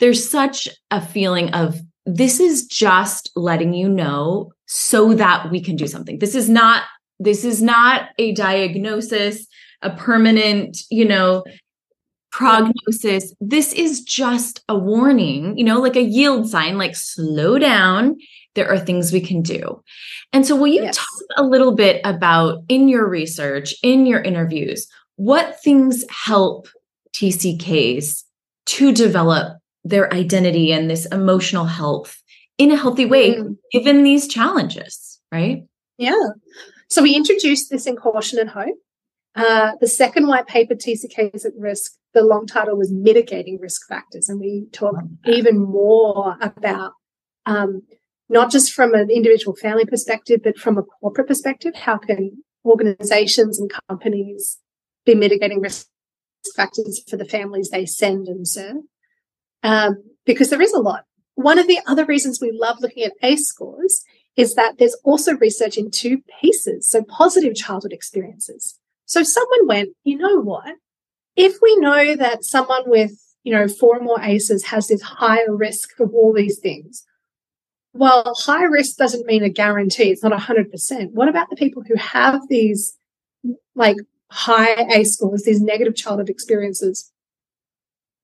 there's 0.00 0.28
such 0.28 0.68
a 0.90 1.00
feeling 1.00 1.50
of 1.54 1.80
this 2.06 2.40
is 2.40 2.66
just 2.66 3.30
letting 3.36 3.74
you 3.74 3.88
know 3.88 4.52
so 4.66 5.12
that 5.14 5.50
we 5.50 5.60
can 5.60 5.76
do 5.76 5.86
something. 5.86 6.18
This 6.18 6.34
is 6.34 6.48
not 6.48 6.84
this 7.20 7.44
is 7.44 7.60
not 7.60 8.08
a 8.18 8.32
diagnosis 8.32 9.46
a 9.82 9.90
permanent, 9.90 10.78
you 10.90 11.04
know, 11.04 11.44
prognosis. 12.30 13.34
This 13.40 13.72
is 13.72 14.02
just 14.02 14.62
a 14.68 14.76
warning, 14.76 15.56
you 15.56 15.64
know, 15.64 15.80
like 15.80 15.96
a 15.96 16.02
yield 16.02 16.48
sign, 16.48 16.78
like 16.78 16.96
slow 16.96 17.58
down. 17.58 18.16
There 18.54 18.68
are 18.68 18.78
things 18.78 19.12
we 19.12 19.20
can 19.20 19.42
do. 19.42 19.82
And 20.32 20.46
so, 20.46 20.56
will 20.56 20.66
you 20.66 20.82
yes. 20.82 20.96
talk 20.96 21.28
a 21.36 21.44
little 21.44 21.74
bit 21.74 22.00
about 22.04 22.62
in 22.68 22.88
your 22.88 23.08
research, 23.08 23.74
in 23.82 24.06
your 24.06 24.20
interviews, 24.20 24.88
what 25.16 25.60
things 25.62 26.04
help 26.10 26.68
TCKs 27.14 28.24
to 28.66 28.92
develop 28.92 29.58
their 29.84 30.12
identity 30.12 30.72
and 30.72 30.90
this 30.90 31.06
emotional 31.06 31.64
health 31.64 32.22
in 32.58 32.70
a 32.72 32.76
healthy 32.76 33.06
way, 33.06 33.36
mm. 33.36 33.56
given 33.72 34.02
these 34.02 34.28
challenges, 34.28 35.20
right? 35.32 35.64
Yeah. 35.96 36.28
So 36.90 37.02
we 37.02 37.14
introduced 37.14 37.70
this 37.70 37.86
in 37.86 37.96
Caution 37.96 38.38
and 38.38 38.50
Hope. 38.50 38.76
Uh, 39.34 39.72
the 39.80 39.86
second 39.86 40.26
white 40.26 40.46
paper, 40.46 40.74
TCKs 40.74 41.44
at 41.44 41.52
Risk, 41.56 41.92
the 42.14 42.22
long 42.22 42.46
title 42.46 42.76
was 42.76 42.92
Mitigating 42.92 43.58
Risk 43.60 43.86
Factors. 43.88 44.28
And 44.28 44.40
we 44.40 44.66
talk 44.72 44.94
even 45.26 45.58
more 45.58 46.36
about 46.40 46.92
um, 47.46 47.82
not 48.28 48.50
just 48.50 48.72
from 48.72 48.94
an 48.94 49.10
individual 49.10 49.56
family 49.56 49.84
perspective, 49.84 50.40
but 50.42 50.58
from 50.58 50.78
a 50.78 50.82
corporate 50.82 51.28
perspective. 51.28 51.74
How 51.74 51.98
can 51.98 52.42
organizations 52.64 53.58
and 53.58 53.70
companies 53.88 54.58
be 55.04 55.14
mitigating 55.14 55.60
risk 55.60 55.86
factors 56.54 57.02
for 57.08 57.16
the 57.16 57.24
families 57.24 57.70
they 57.70 57.86
send 57.86 58.28
and 58.28 58.46
serve? 58.46 58.76
Um, 59.62 60.02
because 60.24 60.50
there 60.50 60.62
is 60.62 60.72
a 60.72 60.80
lot. 60.80 61.04
One 61.34 61.58
of 61.58 61.68
the 61.68 61.80
other 61.86 62.04
reasons 62.04 62.40
we 62.40 62.50
love 62.52 62.78
looking 62.80 63.04
at 63.04 63.12
ACE 63.22 63.46
scores 63.46 64.04
is 64.36 64.54
that 64.54 64.78
there's 64.78 64.96
also 65.04 65.36
research 65.36 65.76
in 65.76 65.90
two 65.90 66.18
PCEs. 66.42 66.84
So 66.84 67.02
positive 67.04 67.54
childhood 67.54 67.92
experiences. 67.92 68.78
So 69.04 69.22
someone 69.22 69.66
went, 69.66 69.90
you 70.04 70.18
know 70.18 70.40
what? 70.40 70.74
If 71.38 71.54
we 71.62 71.76
know 71.76 72.16
that 72.16 72.44
someone 72.44 72.82
with, 72.86 73.12
you 73.44 73.52
know, 73.52 73.68
four 73.68 73.98
or 73.98 74.02
more 74.02 74.20
ACEs 74.20 74.64
has 74.64 74.88
this 74.88 75.02
higher 75.02 75.54
risk 75.54 76.00
of 76.00 76.12
all 76.12 76.32
these 76.32 76.58
things, 76.58 77.04
well, 77.92 78.34
high 78.36 78.64
risk 78.64 78.96
doesn't 78.96 79.26
mean 79.26 79.44
a 79.44 79.48
guarantee. 79.48 80.10
It's 80.10 80.22
not 80.22 80.38
100%. 80.38 81.12
What 81.12 81.28
about 81.28 81.48
the 81.48 81.56
people 81.56 81.84
who 81.86 81.94
have 81.94 82.40
these 82.48 82.98
like 83.76 83.96
high 84.30 84.86
ACE 84.90 85.14
scores, 85.14 85.44
these 85.44 85.62
negative 85.62 85.94
childhood 85.94 86.28
experiences, 86.28 87.12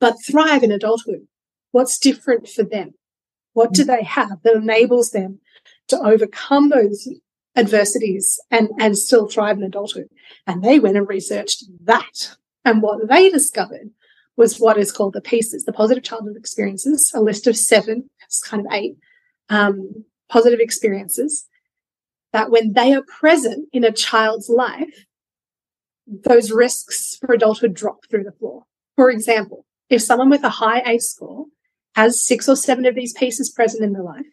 but 0.00 0.16
thrive 0.26 0.64
in 0.64 0.72
adulthood? 0.72 1.28
What's 1.70 1.98
different 1.98 2.48
for 2.48 2.64
them? 2.64 2.94
What 3.52 3.72
do 3.72 3.84
mm. 3.84 3.86
they 3.86 4.02
have 4.02 4.42
that 4.42 4.56
enables 4.56 5.12
them 5.12 5.38
to 5.88 5.98
overcome 5.98 6.70
those 6.70 7.08
adversities 7.56 8.40
and, 8.50 8.70
and 8.78 8.98
still 8.98 9.28
thrive 9.28 9.58
in 9.58 9.62
adulthood. 9.62 10.08
And 10.46 10.62
they 10.62 10.78
went 10.78 10.96
and 10.96 11.08
researched 11.08 11.64
that. 11.84 12.36
And 12.64 12.82
what 12.82 13.08
they 13.08 13.30
discovered 13.30 13.90
was 14.36 14.58
what 14.58 14.78
is 14.78 14.90
called 14.90 15.12
the 15.12 15.20
PCEs, 15.20 15.64
the 15.64 15.72
positive 15.72 16.02
childhood 16.02 16.36
experiences, 16.36 17.12
a 17.14 17.20
list 17.20 17.46
of 17.46 17.56
seven, 17.56 18.10
it's 18.24 18.42
kind 18.42 18.66
of 18.66 18.72
eight 18.72 18.96
um, 19.48 20.04
positive 20.28 20.60
experiences 20.60 21.46
that 22.32 22.50
when 22.50 22.72
they 22.72 22.92
are 22.92 23.02
present 23.02 23.68
in 23.72 23.84
a 23.84 23.92
child's 23.92 24.48
life, 24.48 25.06
those 26.06 26.50
risks 26.50 27.16
for 27.20 27.32
adulthood 27.32 27.74
drop 27.74 27.98
through 28.10 28.24
the 28.24 28.32
floor. 28.32 28.64
For 28.96 29.10
example, 29.10 29.64
if 29.88 30.02
someone 30.02 30.30
with 30.30 30.42
a 30.42 30.48
high 30.48 30.82
ACE 30.84 31.08
score 31.08 31.46
has 31.94 32.26
six 32.26 32.48
or 32.48 32.56
seven 32.56 32.86
of 32.86 32.96
these 32.96 33.16
PCEs 33.16 33.54
present 33.54 33.84
in 33.84 33.92
their 33.92 34.02
life, 34.02 34.26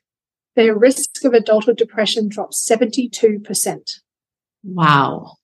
their 0.56 0.76
risk 0.76 1.24
of 1.24 1.34
adulthood 1.34 1.78
depression 1.78 2.28
drops 2.28 2.68
72%. 2.68 4.00
Wow. 4.64 5.36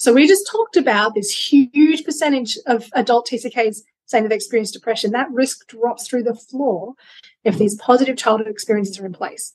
So 0.00 0.14
we 0.14 0.26
just 0.26 0.48
talked 0.50 0.78
about 0.78 1.14
this 1.14 1.30
huge 1.30 2.04
percentage 2.06 2.56
of 2.66 2.88
adult 2.94 3.28
TCKs 3.28 3.82
saying 4.06 4.24
they've 4.24 4.32
experienced 4.32 4.72
depression. 4.72 5.10
That 5.10 5.30
risk 5.30 5.68
drops 5.68 6.08
through 6.08 6.22
the 6.22 6.34
floor 6.34 6.94
if 7.44 7.58
these 7.58 7.76
positive 7.76 8.16
childhood 8.16 8.48
experiences 8.48 8.98
are 8.98 9.04
in 9.04 9.12
place. 9.12 9.52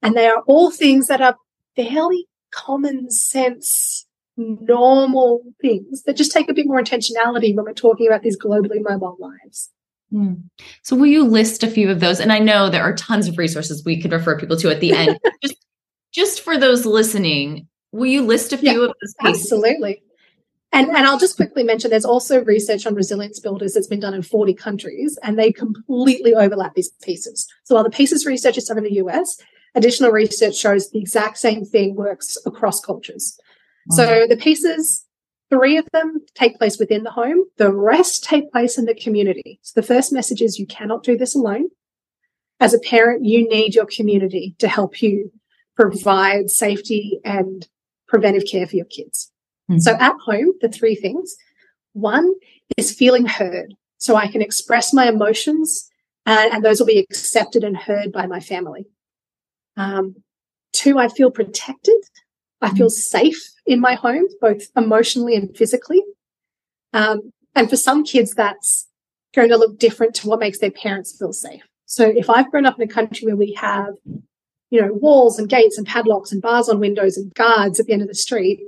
And 0.00 0.14
they 0.14 0.28
are 0.28 0.44
all 0.46 0.70
things 0.70 1.08
that 1.08 1.20
are 1.20 1.36
fairly 1.74 2.28
common 2.52 3.10
sense, 3.10 4.06
normal 4.36 5.42
things 5.60 6.04
that 6.04 6.16
just 6.16 6.30
take 6.30 6.48
a 6.48 6.54
bit 6.54 6.68
more 6.68 6.80
intentionality 6.80 7.52
when 7.56 7.64
we're 7.64 7.72
talking 7.72 8.06
about 8.06 8.22
these 8.22 8.38
globally 8.38 8.80
mobile 8.80 9.16
lives. 9.18 9.70
Hmm. 10.12 10.34
So, 10.84 10.94
will 10.94 11.06
you 11.06 11.24
list 11.24 11.64
a 11.64 11.68
few 11.68 11.90
of 11.90 11.98
those? 11.98 12.20
And 12.20 12.32
I 12.32 12.38
know 12.38 12.70
there 12.70 12.84
are 12.84 12.94
tons 12.94 13.26
of 13.26 13.36
resources 13.36 13.84
we 13.84 14.00
could 14.00 14.12
refer 14.12 14.38
people 14.38 14.56
to 14.58 14.70
at 14.70 14.78
the 14.78 14.92
end. 14.92 15.18
just, 15.42 15.56
just 16.12 16.40
for 16.42 16.56
those 16.56 16.86
listening, 16.86 17.66
will 17.92 18.06
you 18.06 18.22
list 18.22 18.52
a 18.52 18.58
few 18.58 18.82
yeah, 18.82 18.88
of 18.88 18.94
those 19.00 19.14
PCEs? 19.20 19.28
Absolutely. 19.28 20.02
And, 20.72 20.88
and 20.88 21.06
I'll 21.06 21.18
just 21.18 21.36
quickly 21.36 21.62
mention 21.62 21.90
there's 21.90 22.04
also 22.04 22.44
research 22.44 22.86
on 22.86 22.94
resilience 22.94 23.40
builders 23.40 23.72
that's 23.72 23.86
been 23.86 24.00
done 24.00 24.12
in 24.12 24.22
40 24.22 24.52
countries, 24.54 25.18
and 25.22 25.38
they 25.38 25.50
completely 25.50 26.34
overlap 26.34 26.74
these 26.74 26.90
PCEs. 27.06 27.46
So, 27.64 27.74
while 27.74 27.84
the 27.84 27.90
PCEs 27.90 28.26
research 28.26 28.58
is 28.58 28.64
done 28.64 28.78
in 28.78 28.84
the 28.84 28.96
US, 28.96 29.40
additional 29.74 30.10
research 30.10 30.56
shows 30.56 30.90
the 30.90 31.00
exact 31.00 31.38
same 31.38 31.64
thing 31.64 31.94
works 31.94 32.36
across 32.44 32.80
cultures. 32.80 33.38
So, 33.90 34.26
the 34.28 34.36
PCEs 34.36 35.04
Three 35.50 35.78
of 35.78 35.88
them 35.92 36.20
take 36.34 36.58
place 36.58 36.78
within 36.78 37.04
the 37.04 37.10
home. 37.10 37.44
The 37.56 37.72
rest 37.72 38.22
take 38.22 38.52
place 38.52 38.76
in 38.76 38.84
the 38.84 38.94
community. 38.94 39.60
So 39.62 39.80
the 39.80 39.86
first 39.86 40.12
message 40.12 40.42
is 40.42 40.58
you 40.58 40.66
cannot 40.66 41.02
do 41.02 41.16
this 41.16 41.34
alone. 41.34 41.70
As 42.60 42.74
a 42.74 42.80
parent, 42.80 43.24
you 43.24 43.48
need 43.48 43.74
your 43.74 43.86
community 43.86 44.56
to 44.58 44.68
help 44.68 45.00
you 45.00 45.32
provide 45.74 46.50
safety 46.50 47.18
and 47.24 47.66
preventive 48.08 48.44
care 48.50 48.66
for 48.66 48.76
your 48.76 48.86
kids. 48.86 49.30
Mm-hmm. 49.70 49.80
So 49.80 49.92
at 49.92 50.14
home, 50.24 50.52
the 50.60 50.68
three 50.68 50.94
things. 50.94 51.36
One 51.92 52.34
is 52.76 52.94
feeling 52.94 53.26
heard. 53.26 53.74
So 53.98 54.16
I 54.16 54.28
can 54.28 54.42
express 54.42 54.92
my 54.92 55.08
emotions 55.08 55.88
and, 56.26 56.52
and 56.52 56.64
those 56.64 56.78
will 56.78 56.86
be 56.86 56.98
accepted 56.98 57.64
and 57.64 57.76
heard 57.76 58.12
by 58.12 58.26
my 58.26 58.40
family. 58.40 58.86
Um, 59.76 60.16
two, 60.72 60.98
I 60.98 61.08
feel 61.08 61.30
protected. 61.30 61.96
I 62.60 62.70
feel 62.70 62.90
safe 62.90 63.52
in 63.66 63.80
my 63.80 63.94
home, 63.94 64.26
both 64.40 64.62
emotionally 64.76 65.36
and 65.36 65.56
physically. 65.56 66.02
Um, 66.92 67.32
and 67.54 67.68
for 67.68 67.76
some 67.76 68.04
kids, 68.04 68.34
that's 68.34 68.88
going 69.34 69.48
to 69.48 69.56
look 69.56 69.78
different 69.78 70.14
to 70.16 70.28
what 70.28 70.40
makes 70.40 70.58
their 70.58 70.70
parents 70.70 71.16
feel 71.16 71.32
safe. 71.32 71.62
So 71.86 72.04
if 72.06 72.28
I've 72.28 72.50
grown 72.50 72.66
up 72.66 72.78
in 72.78 72.88
a 72.88 72.92
country 72.92 73.26
where 73.26 73.36
we 73.36 73.52
have, 73.54 73.94
you 74.70 74.80
know, 74.80 74.92
walls 74.92 75.38
and 75.38 75.48
gates 75.48 75.78
and 75.78 75.86
padlocks 75.86 76.32
and 76.32 76.42
bars 76.42 76.68
on 76.68 76.80
windows 76.80 77.16
and 77.16 77.34
guards 77.34 77.80
at 77.80 77.86
the 77.86 77.92
end 77.92 78.02
of 78.02 78.08
the 78.08 78.14
street, 78.14 78.60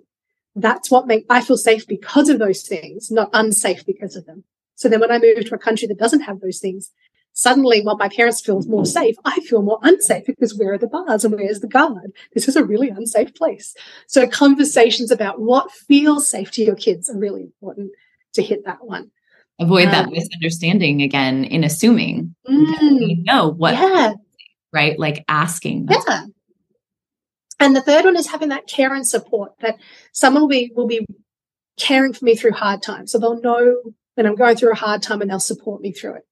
that's 0.55 0.91
what 0.91 1.07
make 1.07 1.27
I 1.31 1.41
feel 1.41 1.57
safe 1.57 1.87
because 1.87 2.29
of 2.29 2.39
those 2.39 2.63
things, 2.63 3.11
not 3.11 3.31
unsafe 3.33 3.85
because 3.87 4.17
of 4.17 4.27
them. 4.27 4.45
So 4.75 4.89
then 4.89 5.01
when 5.01 5.13
I 5.13 5.19
move 5.19 5.45
to 5.45 5.55
a 5.55 5.59
country 5.59 5.87
that 5.89 5.99
doesn't 5.99 6.21
have 6.21 6.41
those 6.41 6.59
things, 6.59 6.91
suddenly 7.33 7.83
while 7.83 7.97
my 7.97 8.09
parents 8.09 8.41
feel 8.41 8.61
more 8.63 8.87
safe, 8.87 9.17
I 9.25 9.41
feel 9.41 9.63
more 9.63 9.79
unsafe 9.83 10.27
because 10.27 10.57
where 10.57 10.73
are 10.73 10.79
the 10.79 10.87
bars 10.87 11.25
and 11.25 11.35
where's 11.35 11.61
the 11.61 11.69
guard? 11.69 12.13
This 12.35 12.49
is 12.49 12.57
a 12.57 12.65
really 12.65 12.89
unsafe 12.89 13.35
place. 13.35 13.75
So 14.07 14.27
conversations 14.27 15.11
about 15.11 15.41
what 15.41 15.71
feels 15.71 16.29
safe 16.29 16.51
to 16.53 16.63
your 16.63 16.77
kids 16.77 17.11
are 17.11 17.19
really 17.19 17.43
important 17.43 17.93
to 18.35 18.43
hit 18.43 18.65
that 18.65 18.85
one. 18.85 19.11
Avoid 19.59 19.87
um, 19.87 19.93
that 19.93 20.11
misunderstanding 20.11 21.03
again 21.03 21.45
in 21.45 21.63
assuming 21.63 22.35
mm, 22.49 23.25
know 23.25 23.49
what 23.49 23.75
yeah. 23.75 24.15
Right? 24.73 24.99
Like 24.99 25.25
asking. 25.29 25.89
Yeah. 25.91 26.27
And 27.59 27.77
the 27.77 27.83
third 27.83 28.07
one 28.07 28.17
is 28.17 28.29
having 28.29 28.49
that 28.49 28.67
care 28.67 28.95
and 28.95 29.07
support 29.07 29.53
that 29.61 29.77
someone 30.13 30.43
will 30.43 30.49
be 30.49 30.73
will 30.75 30.87
be 30.87 31.07
caring 31.79 32.13
for 32.13 32.25
me 32.25 32.35
through 32.35 32.53
hard 32.53 32.83
times. 32.83 33.13
So 33.13 33.19
they'll 33.19 33.41
know 33.41 33.77
when 34.15 34.27
I'm 34.27 34.37
going 34.37 34.57
through 34.57 34.73
a 34.73 34.77
hard 34.77 35.03
time 35.03 35.21
and 35.21 35.31
they'll 35.31 35.41
support 35.41 35.83
me 35.83 35.93
through 35.93 36.15
it. 36.17 36.23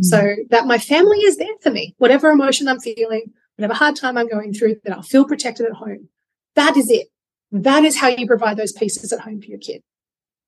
Mm. 0.00 0.04
So 0.04 0.36
that 0.50 0.66
my 0.66 0.78
family 0.78 1.18
is 1.18 1.36
there 1.36 1.54
for 1.62 1.70
me, 1.70 1.94
whatever 1.98 2.30
emotion 2.30 2.68
I'm 2.68 2.80
feeling, 2.80 3.32
whatever 3.56 3.74
hard 3.74 3.96
time 3.96 4.18
I'm 4.18 4.28
going 4.28 4.52
through, 4.52 4.76
that 4.84 4.94
I'll 4.94 5.02
feel 5.02 5.24
protected 5.24 5.66
at 5.66 5.72
home. 5.72 6.08
That 6.54 6.76
is 6.76 6.90
it. 6.90 7.08
That 7.50 7.84
is 7.84 7.98
how 7.98 8.08
you 8.08 8.26
provide 8.26 8.56
those 8.56 8.74
PCEs 8.74 9.12
at 9.12 9.20
home 9.20 9.40
for 9.40 9.46
your 9.46 9.58
kid. 9.58 9.82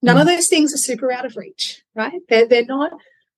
None 0.02 0.16
mm. 0.16 0.20
of 0.20 0.26
those 0.26 0.48
things 0.48 0.74
are 0.74 0.78
super 0.78 1.12
out 1.12 1.24
of 1.24 1.36
reach, 1.36 1.82
right? 1.94 2.20
They're, 2.28 2.46
they're 2.46 2.64
not 2.64 2.92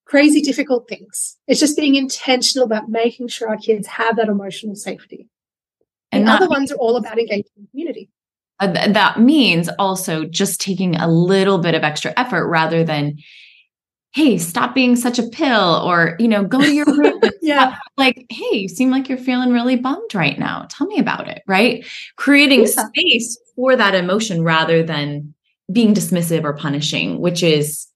crazy 0.08 0.40
difficult 0.40 0.88
things. 0.88 1.36
It's 1.46 1.60
just 1.60 1.76
being 1.76 1.94
intentional 1.94 2.64
about 2.64 2.88
making 2.88 3.28
sure 3.28 3.48
our 3.48 3.58
kids 3.58 3.86
have 3.86 4.16
that 4.16 4.28
emotional 4.28 4.74
safety. 4.74 5.28
And 6.10 6.26
the 6.26 6.32
other 6.32 6.48
ones 6.48 6.72
are 6.72 6.76
all 6.76 6.96
about 6.96 7.18
engaging 7.18 7.52
the 7.56 7.66
community. 7.70 8.08
Uh, 8.58 8.68
that 8.88 9.20
means 9.20 9.68
also 9.78 10.24
just 10.24 10.60
taking 10.60 10.96
a 10.96 11.06
little 11.06 11.58
bit 11.58 11.74
of 11.74 11.84
extra 11.84 12.14
effort 12.16 12.48
rather 12.48 12.82
than 12.82 13.18
hey, 14.12 14.38
stop 14.38 14.74
being 14.74 14.96
such 14.96 15.18
a 15.18 15.28
pill, 15.28 15.82
or, 15.84 16.16
you 16.18 16.26
know, 16.26 16.42
go 16.42 16.60
to 16.60 16.74
your 16.74 16.86
room. 16.96 17.20
yeah. 17.42 17.76
Like, 17.98 18.24
hey, 18.30 18.56
you 18.56 18.68
seem 18.68 18.90
like 18.90 19.08
you're 19.08 19.18
feeling 19.18 19.52
really 19.52 19.76
bummed 19.76 20.14
right 20.14 20.38
now. 20.38 20.66
Tell 20.70 20.86
me 20.86 20.98
about 20.98 21.28
it, 21.28 21.42
right? 21.46 21.86
Creating 22.16 22.62
yeah. 22.62 22.86
space 22.86 23.38
for 23.54 23.76
that 23.76 23.94
emotion 23.94 24.42
rather 24.42 24.82
than 24.82 25.34
being 25.70 25.94
dismissive 25.94 26.42
or 26.44 26.54
punishing, 26.54 27.20
which 27.20 27.42
is 27.42 27.86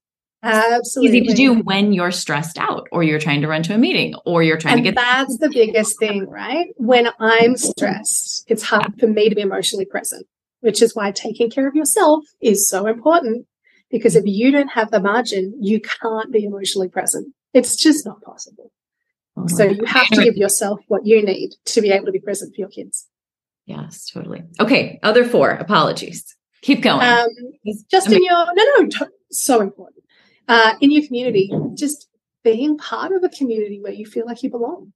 Absolutely. 0.42 1.18
easy 1.18 1.26
to 1.28 1.34
do 1.34 1.54
when 1.62 1.92
you're 1.92 2.10
stressed 2.10 2.58
out 2.58 2.88
or 2.90 3.02
you're 3.02 3.20
trying 3.20 3.40
to 3.42 3.48
run 3.48 3.62
to 3.62 3.74
a 3.74 3.78
meeting 3.78 4.14
or 4.26 4.42
you're 4.42 4.56
trying 4.56 4.74
and 4.74 4.84
to 4.84 4.90
get 4.90 4.96
that's 4.96 5.38
the 5.38 5.48
biggest 5.48 5.98
thing 6.00 6.28
right 6.28 6.66
when 6.78 7.08
i'm 7.20 7.56
stressed 7.56 8.44
it's 8.48 8.64
hard 8.64 8.92
for 8.98 9.06
me 9.06 9.28
to 9.28 9.36
be 9.36 9.40
emotionally 9.40 9.84
present 9.84 10.26
which 10.60 10.82
is 10.82 10.96
why 10.96 11.12
taking 11.12 11.48
care 11.48 11.68
of 11.68 11.76
yourself 11.76 12.24
is 12.40 12.68
so 12.68 12.86
important 12.86 13.46
Because 13.92 14.16
if 14.16 14.24
you 14.26 14.50
don't 14.50 14.68
have 14.68 14.90
the 14.90 15.00
margin, 15.00 15.54
you 15.60 15.78
can't 15.80 16.32
be 16.32 16.44
emotionally 16.44 16.88
present. 16.88 17.32
It's 17.52 17.76
just 17.76 18.06
not 18.06 18.22
possible. 18.22 18.72
Oh 19.36 19.46
so 19.46 19.64
you 19.64 19.84
have 19.84 20.08
to 20.08 20.24
give 20.24 20.36
yourself 20.36 20.80
what 20.88 21.06
you 21.06 21.22
need 21.22 21.50
to 21.66 21.80
be 21.82 21.90
able 21.90 22.06
to 22.06 22.12
be 22.12 22.18
present 22.18 22.54
for 22.54 22.60
your 22.62 22.70
kids. 22.70 23.06
Yes, 23.66 24.10
totally. 24.10 24.42
Okay. 24.58 24.98
Other 25.02 25.24
four 25.24 25.50
apologies. 25.50 26.36
Keep 26.62 26.82
going. 26.82 27.06
Um, 27.06 27.28
just 27.90 28.10
in 28.10 28.24
your, 28.24 28.46
no, 28.54 28.64
no, 28.78 29.06
so 29.30 29.60
important. 29.60 30.01
Uh, 30.48 30.74
in 30.80 30.90
your 30.90 31.06
community, 31.06 31.52
just 31.74 32.08
being 32.42 32.76
part 32.76 33.12
of 33.12 33.22
a 33.22 33.28
community 33.28 33.80
where 33.80 33.92
you 33.92 34.04
feel 34.06 34.26
like 34.26 34.42
you 34.42 34.50
belong. 34.50 34.92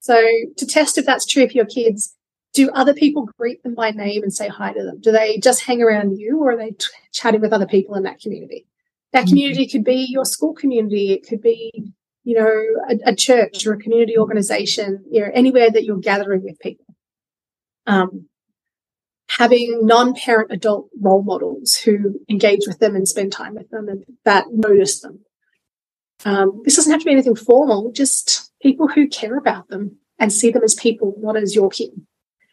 So 0.00 0.24
to 0.56 0.66
test 0.66 0.98
if 0.98 1.06
that's 1.06 1.26
true 1.26 1.46
for 1.46 1.52
your 1.52 1.66
kids, 1.66 2.14
do 2.52 2.70
other 2.70 2.94
people 2.94 3.28
greet 3.38 3.62
them 3.62 3.74
by 3.74 3.90
name 3.90 4.22
and 4.22 4.32
say 4.32 4.48
hi 4.48 4.72
to 4.72 4.82
them? 4.82 5.00
Do 5.00 5.12
they 5.12 5.38
just 5.38 5.64
hang 5.64 5.82
around 5.82 6.18
you 6.18 6.38
or 6.40 6.52
are 6.52 6.56
they 6.56 6.70
t- 6.70 6.86
chatting 7.12 7.40
with 7.40 7.52
other 7.52 7.66
people 7.66 7.96
in 7.96 8.04
that 8.04 8.20
community? 8.20 8.66
That 9.12 9.24
mm-hmm. 9.24 9.28
community 9.28 9.68
could 9.68 9.84
be 9.84 10.06
your 10.08 10.24
school 10.24 10.54
community. 10.54 11.12
It 11.12 11.26
could 11.28 11.42
be, 11.42 11.92
you 12.24 12.34
know, 12.34 12.62
a, 12.88 13.10
a 13.10 13.14
church 13.14 13.66
or 13.66 13.74
a 13.74 13.78
community 13.78 14.16
organization, 14.16 15.04
you 15.10 15.20
know, 15.20 15.30
anywhere 15.34 15.70
that 15.70 15.84
you're 15.84 15.98
gathering 15.98 16.44
with 16.44 16.58
people. 16.60 16.86
Um, 17.86 18.28
having 19.28 19.84
non-parent 19.84 20.52
adult 20.52 20.88
role 21.00 21.22
models 21.22 21.74
who 21.74 22.20
engage 22.28 22.66
with 22.66 22.78
them 22.78 22.94
and 22.94 23.08
spend 23.08 23.32
time 23.32 23.54
with 23.54 23.68
them 23.70 23.88
and 23.88 24.04
that 24.24 24.46
notice 24.52 25.00
them. 25.00 25.20
Um, 26.24 26.62
this 26.64 26.76
doesn't 26.76 26.92
have 26.92 27.00
to 27.00 27.04
be 27.04 27.12
anything 27.12 27.36
formal, 27.36 27.92
just 27.92 28.52
people 28.62 28.88
who 28.88 29.08
care 29.08 29.36
about 29.36 29.68
them 29.68 29.96
and 30.18 30.32
see 30.32 30.50
them 30.50 30.62
as 30.62 30.74
people, 30.74 31.14
not 31.18 31.36
as 31.36 31.54
your 31.54 31.68
kid. 31.68 31.90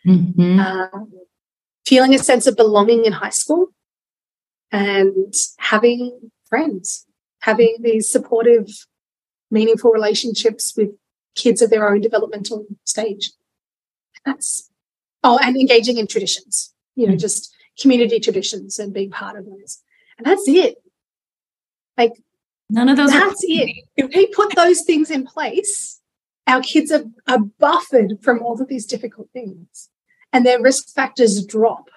Mm-hmm. 0.06 0.60
Uh, 0.60 1.06
feeling 1.86 2.14
a 2.14 2.20
sense 2.20 2.48
of 2.48 2.58
belonging 2.58 3.06
in 3.06 3.14
high 3.14 3.30
school 3.30 3.68
and 4.72 5.34
having 5.60 6.32
friends, 6.50 7.06
having 7.42 7.78
these 7.82 8.10
supportive, 8.10 8.68
meaningful 9.50 9.92
relationships 9.92 10.74
with 10.76 10.90
kids 11.36 11.62
of 11.62 11.70
their 11.70 11.88
own 11.88 12.02
developmental 12.02 12.66
stage. 12.84 13.32
That's, 14.26 14.70
oh, 15.24 15.40
and 15.42 15.56
engaging 15.56 15.98
in 15.98 16.08
traditions, 16.08 16.74
you 16.96 17.06
know, 17.06 17.14
mm-hmm. 17.14 17.20
just 17.20 17.54
community 17.80 18.20
traditions 18.20 18.80
and 18.80 18.94
being 18.94 19.10
part 19.10 19.38
of 19.38 19.46
those. 19.46 19.82
And 20.18 20.26
that's 20.26 20.48
it. 20.48 20.76
Like, 21.98 22.14
none 22.70 22.90
of 22.90 22.98
those 22.98 23.12
that's 23.12 23.44
it. 23.44 23.86
If 23.96 24.14
we 24.14 24.28
put 24.28 24.56
those 24.56 24.84
things 24.84 25.10
in 25.10 25.26
place, 25.26 26.02
our 26.48 26.62
kids 26.62 26.92
are, 26.92 27.06
are 27.28 27.40
buffered 27.40 28.20
from 28.22 28.42
all 28.42 28.62
of 28.62 28.68
these 28.68 28.86
difficult 28.86 29.30
things 29.32 29.90
and 30.32 30.46
their 30.46 30.62
risk 30.62 30.94
factors 30.94 31.46
drop. 31.46 31.90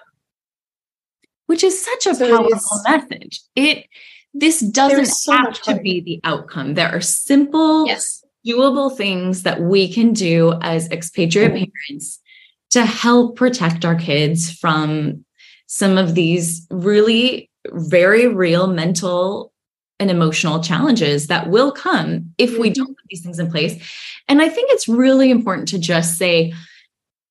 Which 1.46 1.62
is 1.62 1.82
such 1.82 2.06
a 2.06 2.14
so 2.14 2.28
powerful 2.28 2.80
message. 2.86 3.40
It 3.54 3.86
this 4.34 4.60
doesn't 4.60 5.06
so 5.06 5.32
have 5.32 5.62
to 5.62 5.76
be 5.76 6.00
the 6.00 6.20
outcome. 6.24 6.74
There 6.74 6.94
are 6.94 7.00
simple, 7.00 7.86
yes. 7.86 8.22
doable 8.46 8.94
things 8.94 9.44
that 9.44 9.62
we 9.62 9.90
can 9.90 10.12
do 10.12 10.58
as 10.60 10.90
expatriate 10.90 11.52
parents 11.52 12.20
to 12.70 12.84
help 12.84 13.36
protect 13.36 13.84
our 13.84 13.94
kids 13.94 14.50
from 14.50 15.24
some 15.66 15.98
of 15.98 16.14
these 16.14 16.66
really 16.70 17.50
very 17.72 18.26
real 18.26 18.66
mental 18.66 19.52
and 19.98 20.10
emotional 20.10 20.62
challenges 20.62 21.26
that 21.28 21.48
will 21.48 21.72
come 21.72 22.32
if 22.38 22.58
we 22.58 22.68
mm-hmm. 22.68 22.82
don't 22.82 22.96
put 22.96 23.04
these 23.08 23.22
things 23.22 23.38
in 23.38 23.50
place. 23.50 23.82
And 24.28 24.42
I 24.42 24.48
think 24.48 24.70
it's 24.72 24.88
really 24.88 25.30
important 25.30 25.68
to 25.68 25.78
just 25.78 26.18
say, 26.18 26.52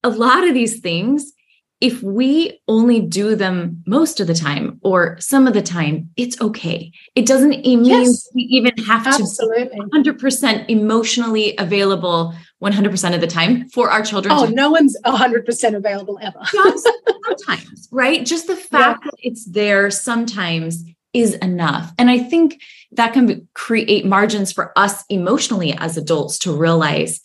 a 0.04 0.10
lot 0.10 0.48
of 0.48 0.54
these 0.54 0.80
things, 0.80 1.34
if 1.82 2.02
we 2.02 2.60
only 2.68 3.02
do 3.02 3.36
them 3.36 3.84
most 3.86 4.20
of 4.20 4.28
the 4.28 4.34
time 4.34 4.80
or 4.84 5.18
some 5.20 5.48
of 5.48 5.54
the 5.54 5.62
time, 5.62 6.10
it's 6.16 6.40
okay. 6.40 6.92
It 7.16 7.26
doesn't 7.26 7.50
mean 7.50 7.86
yes, 7.86 8.30
we 8.34 8.44
even 8.44 8.78
have 8.86 9.06
absolutely. 9.06 9.66
to 9.66 9.70
be 9.70 10.12
100% 10.12 10.70
emotionally 10.70 11.56
available 11.58 12.34
100% 12.64 13.16
of 13.16 13.22
the 13.22 13.28
time 13.28 13.68
for 13.70 13.90
our 13.92 14.04
children. 14.04 14.34
Oh, 14.36 14.46
no 14.46 14.72
one's 14.72 14.98
100% 15.06 15.76
available 15.76 16.20
ever. 16.22 16.40
sometimes, 17.26 17.88
right? 17.92 18.26
Just 18.26 18.48
the 18.48 18.56
fact 18.56 19.04
yeah. 19.04 19.12
that 19.12 19.20
it's 19.20 19.46
there 19.46 19.92
sometimes 19.92 20.84
is 21.14 21.36
enough. 21.36 21.94
And 21.98 22.10
I 22.10 22.20
think 22.20 22.62
that 22.92 23.14
can 23.14 23.48
create 23.54 24.06
margins 24.06 24.52
for 24.52 24.78
us 24.78 25.04
emotionally 25.10 25.74
as 25.74 25.98
adults 25.98 26.38
to 26.40 26.56
realize 26.56 27.22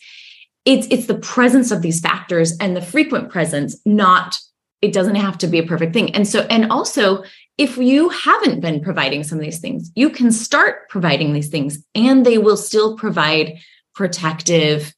it's 0.65 0.87
it's 0.91 1.07
the 1.07 1.17
presence 1.17 1.71
of 1.71 1.81
these 1.81 1.99
factors 1.99 2.55
and 2.59 2.75
the 2.75 2.81
frequent 2.81 3.29
presence 3.29 3.77
not 3.85 4.37
it 4.81 4.93
doesn't 4.93 5.15
have 5.15 5.37
to 5.39 5.47
be 5.47 5.59
a 5.59 5.65
perfect 5.65 5.93
thing 5.93 6.13
and 6.13 6.27
so 6.27 6.41
and 6.49 6.71
also 6.71 7.23
if 7.57 7.77
you 7.77 8.09
haven't 8.09 8.59
been 8.59 8.81
providing 8.81 9.23
some 9.23 9.37
of 9.37 9.43
these 9.43 9.59
things 9.59 9.91
you 9.95 10.09
can 10.09 10.31
start 10.31 10.87
providing 10.89 11.33
these 11.33 11.49
things 11.49 11.83
and 11.95 12.25
they 12.25 12.37
will 12.37 12.57
still 12.57 12.95
provide 12.95 13.57
protective 13.95 14.93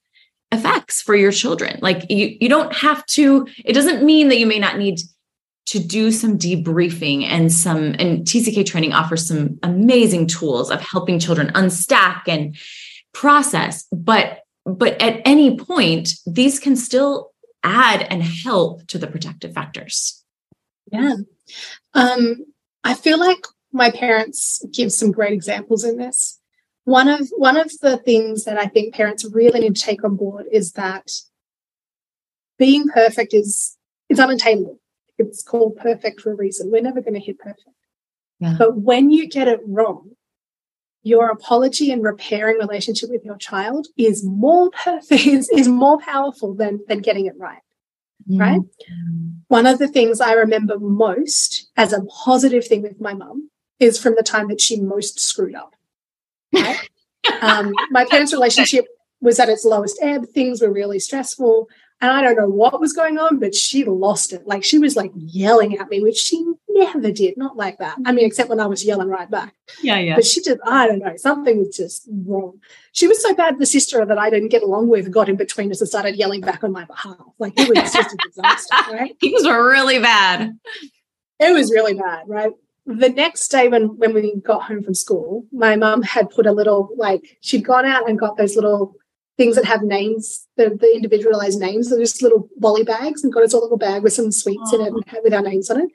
effects 0.53 1.01
for 1.01 1.15
your 1.15 1.31
children 1.31 1.79
like 1.81 2.09
you 2.09 2.37
you 2.39 2.47
don't 2.47 2.73
have 2.73 3.05
to 3.07 3.47
it 3.65 3.73
doesn't 3.73 4.03
mean 4.03 4.29
that 4.29 4.39
you 4.39 4.45
may 4.45 4.59
not 4.59 4.77
need 4.77 4.99
to 5.65 5.79
do 5.79 6.11
some 6.11 6.37
debriefing 6.37 7.23
and 7.23 7.51
some 7.51 7.95
and 7.97 8.25
TCK 8.27 8.65
training 8.65 8.93
offers 8.93 9.27
some 9.27 9.57
amazing 9.63 10.27
tools 10.27 10.69
of 10.69 10.79
helping 10.81 11.19
children 11.19 11.47
unstack 11.55 12.23
and 12.27 12.55
process 13.13 13.85
but 13.91 14.43
but 14.65 15.01
at 15.01 15.21
any 15.25 15.57
point, 15.57 16.13
these 16.25 16.59
can 16.59 16.75
still 16.75 17.31
add 17.63 18.07
and 18.09 18.23
help 18.23 18.85
to 18.87 18.97
the 18.97 19.07
protective 19.07 19.53
factors. 19.53 20.23
Yeah. 20.91 21.15
Um, 21.93 22.45
I 22.83 22.93
feel 22.93 23.19
like 23.19 23.45
my 23.71 23.91
parents 23.91 24.63
give 24.71 24.91
some 24.91 25.11
great 25.11 25.33
examples 25.33 25.83
in 25.83 25.97
this. 25.97 26.39
One 26.85 27.07
of 27.07 27.29
one 27.37 27.57
of 27.57 27.71
the 27.81 27.97
things 27.97 28.43
that 28.45 28.57
I 28.57 28.67
think 28.67 28.93
parents 28.93 29.25
really 29.25 29.61
need 29.61 29.75
to 29.75 29.81
take 29.81 30.03
on 30.03 30.15
board 30.15 30.45
is 30.51 30.73
that 30.73 31.11
being 32.57 32.87
perfect 32.89 33.33
is 33.33 33.77
is 34.09 34.19
unattainable. 34.19 34.79
It's 35.17 35.43
called 35.43 35.77
perfect 35.77 36.21
for 36.21 36.31
a 36.31 36.35
reason. 36.35 36.71
We're 36.71 36.81
never 36.81 37.01
going 37.01 37.13
to 37.13 37.19
hit 37.19 37.39
perfect. 37.39 37.69
Yeah. 38.39 38.55
But 38.57 38.77
when 38.77 39.09
you 39.09 39.29
get 39.29 39.47
it 39.47 39.61
wrong, 39.65 40.11
your 41.03 41.29
apology 41.29 41.91
and 41.91 42.03
repairing 42.03 42.57
relationship 42.57 43.09
with 43.09 43.23
your 43.23 43.37
child 43.37 43.87
is 43.97 44.23
more 44.23 44.71
perfect, 44.71 45.25
is, 45.25 45.49
is 45.49 45.67
more 45.67 45.99
powerful 45.99 46.53
than, 46.53 46.79
than 46.87 46.99
getting 46.99 47.25
it 47.25 47.35
right. 47.37 47.61
Mm. 48.29 48.39
Right. 48.39 48.61
One 49.49 49.65
of 49.65 49.79
the 49.79 49.87
things 49.87 50.21
I 50.21 50.33
remember 50.33 50.79
most 50.79 51.69
as 51.75 51.93
a 51.93 52.03
positive 52.03 52.65
thing 52.65 52.81
with 52.81 53.01
my 53.01 53.13
mum 53.13 53.49
is 53.79 53.99
from 53.99 54.15
the 54.15 54.23
time 54.23 54.47
that 54.47 54.61
she 54.61 54.79
most 54.79 55.19
screwed 55.19 55.55
up. 55.55 55.75
Um, 57.41 57.73
my 57.91 58.05
parents' 58.05 58.33
relationship 58.33 58.85
was 59.21 59.39
at 59.39 59.49
its 59.49 59.65
lowest 59.65 59.97
ebb. 60.01 60.27
Things 60.29 60.61
were 60.61 60.71
really 60.71 60.99
stressful. 60.99 61.69
And 62.01 62.11
I 62.11 62.21
don't 62.21 62.35
know 62.35 62.49
what 62.49 62.81
was 62.81 62.91
going 62.91 63.17
on, 63.17 63.39
but 63.39 63.55
she 63.55 63.85
lost 63.85 64.33
it. 64.33 64.45
Like 64.45 64.65
she 64.65 64.77
was 64.77 64.97
like 64.97 65.11
yelling 65.15 65.77
at 65.77 65.89
me, 65.89 66.01
which 66.01 66.17
she 66.17 66.45
never 66.67 67.11
did. 67.11 67.37
Not 67.37 67.55
like 67.55 67.77
that. 67.77 67.97
I 68.05 68.11
mean, 68.11 68.25
except 68.25 68.49
when 68.49 68.59
I 68.59 68.65
was 68.65 68.83
yelling 68.83 69.07
right 69.07 69.31
back. 69.31 69.55
Yeah, 69.81 69.99
yeah. 69.99 70.15
But 70.15 70.25
she 70.25 70.41
did, 70.41 70.59
I 70.65 70.85
don't 70.85 70.99
know, 70.99 71.15
something 71.15 71.59
was 71.59 71.77
just 71.77 72.09
wrong. 72.11 72.59
She 72.91 73.07
was 73.07 73.21
so 73.21 73.33
bad, 73.33 73.57
the 73.57 73.65
sister 73.65 74.05
that 74.05 74.17
I 74.17 74.29
didn't 74.29 74.49
get 74.49 74.63
along 74.63 74.89
with 74.89 75.11
got 75.11 75.29
in 75.29 75.37
between 75.37 75.71
us 75.71 75.79
and 75.79 75.87
started 75.87 76.17
yelling 76.17 76.41
back 76.41 76.61
on 76.65 76.73
my 76.73 76.83
behalf. 76.83 77.15
Like 77.39 77.53
it 77.55 77.69
was 77.69 77.93
just 77.93 78.13
a 78.13 78.17
disaster, 78.27 78.75
right? 78.91 79.17
Things 79.21 79.45
were 79.45 79.65
really 79.65 79.99
bad. 79.99 80.59
It 81.39 81.53
was 81.53 81.71
really 81.71 81.93
bad, 81.93 82.23
right? 82.27 82.51
The 82.85 83.09
next 83.09 83.47
day 83.49 83.67
when 83.67 83.97
when 83.97 84.13
we 84.13 84.35
got 84.41 84.63
home 84.63 84.83
from 84.83 84.93
school 84.93 85.45
my 85.51 85.75
mum 85.75 86.01
had 86.01 86.29
put 86.29 86.45
a 86.45 86.51
little 86.51 86.89
like 86.97 87.37
she'd 87.41 87.63
gone 87.63 87.85
out 87.85 88.09
and 88.09 88.19
got 88.19 88.35
those 88.37 88.55
little 88.55 88.95
things 89.37 89.55
that 89.55 89.65
have 89.65 89.83
names, 89.83 90.47
the, 90.57 90.77
the 90.79 90.95
individualized 90.95 91.59
names. 91.59 91.89
They're 91.89 91.99
just 91.99 92.21
little 92.21 92.49
bolly 92.57 92.83
bags 92.83 93.23
and 93.23 93.33
got 93.33 93.43
its 93.43 93.53
own 93.53 93.61
little 93.61 93.77
bag 93.77 94.03
with 94.03 94.13
some 94.13 94.31
sweets 94.31 94.71
oh. 94.71 94.75
in 94.75 94.81
it 94.81 94.93
and 94.93 95.23
with 95.23 95.33
our 95.33 95.41
names 95.41 95.69
on 95.69 95.81
it. 95.81 95.89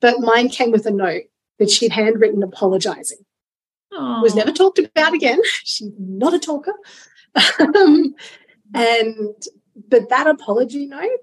But 0.00 0.20
mine 0.20 0.48
came 0.48 0.70
with 0.70 0.86
a 0.86 0.90
note 0.90 1.24
that 1.58 1.70
she'd 1.70 1.92
handwritten 1.92 2.42
apologizing. 2.42 3.18
Oh. 3.92 4.20
Was 4.22 4.34
never 4.34 4.52
talked 4.52 4.78
about 4.78 5.14
again. 5.14 5.40
She's 5.64 5.90
not 5.98 6.34
a 6.34 6.38
talker. 6.38 6.74
um, 7.60 8.14
and 8.74 9.34
but 9.88 10.08
that 10.08 10.26
apology 10.26 10.86
note 10.86 11.20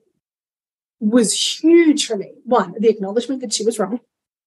was 0.99 1.59
huge 1.61 2.05
for 2.05 2.15
me. 2.15 2.33
One, 2.43 2.75
the 2.79 2.89
acknowledgement 2.89 3.41
that 3.41 3.53
she 3.53 3.65
was 3.65 3.77
wrong. 3.77 3.99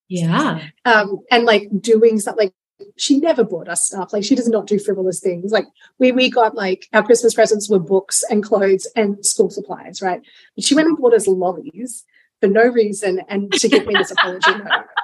Yeah. 0.08 0.60
Um, 0.84 1.20
and 1.30 1.44
like 1.44 1.68
doing 1.80 2.18
something 2.18 2.46
like 2.46 2.54
she 2.96 3.18
never 3.18 3.44
bought 3.44 3.68
us 3.68 3.86
stuff. 3.86 4.12
Like 4.12 4.24
she 4.24 4.34
does 4.34 4.48
not 4.48 4.66
do 4.66 4.78
frivolous 4.78 5.20
things. 5.20 5.52
Like 5.52 5.66
we 5.98 6.12
we 6.12 6.30
got 6.30 6.54
like 6.54 6.88
our 6.92 7.02
Christmas 7.02 7.34
presents 7.34 7.70
were 7.70 7.78
books 7.78 8.24
and 8.28 8.42
clothes 8.42 8.86
and 8.96 9.24
school 9.24 9.50
supplies, 9.50 10.02
right? 10.02 10.20
But 10.54 10.64
she 10.64 10.74
went 10.74 10.88
and 10.88 10.98
bought 10.98 11.14
us 11.14 11.26
lollies 11.26 12.04
for 12.40 12.48
no 12.48 12.64
reason 12.64 13.22
and 13.28 13.52
to 13.52 13.68
give 13.68 13.86
me 13.86 13.94
this 13.94 14.10
apology 14.10 14.50
note. 14.50 14.84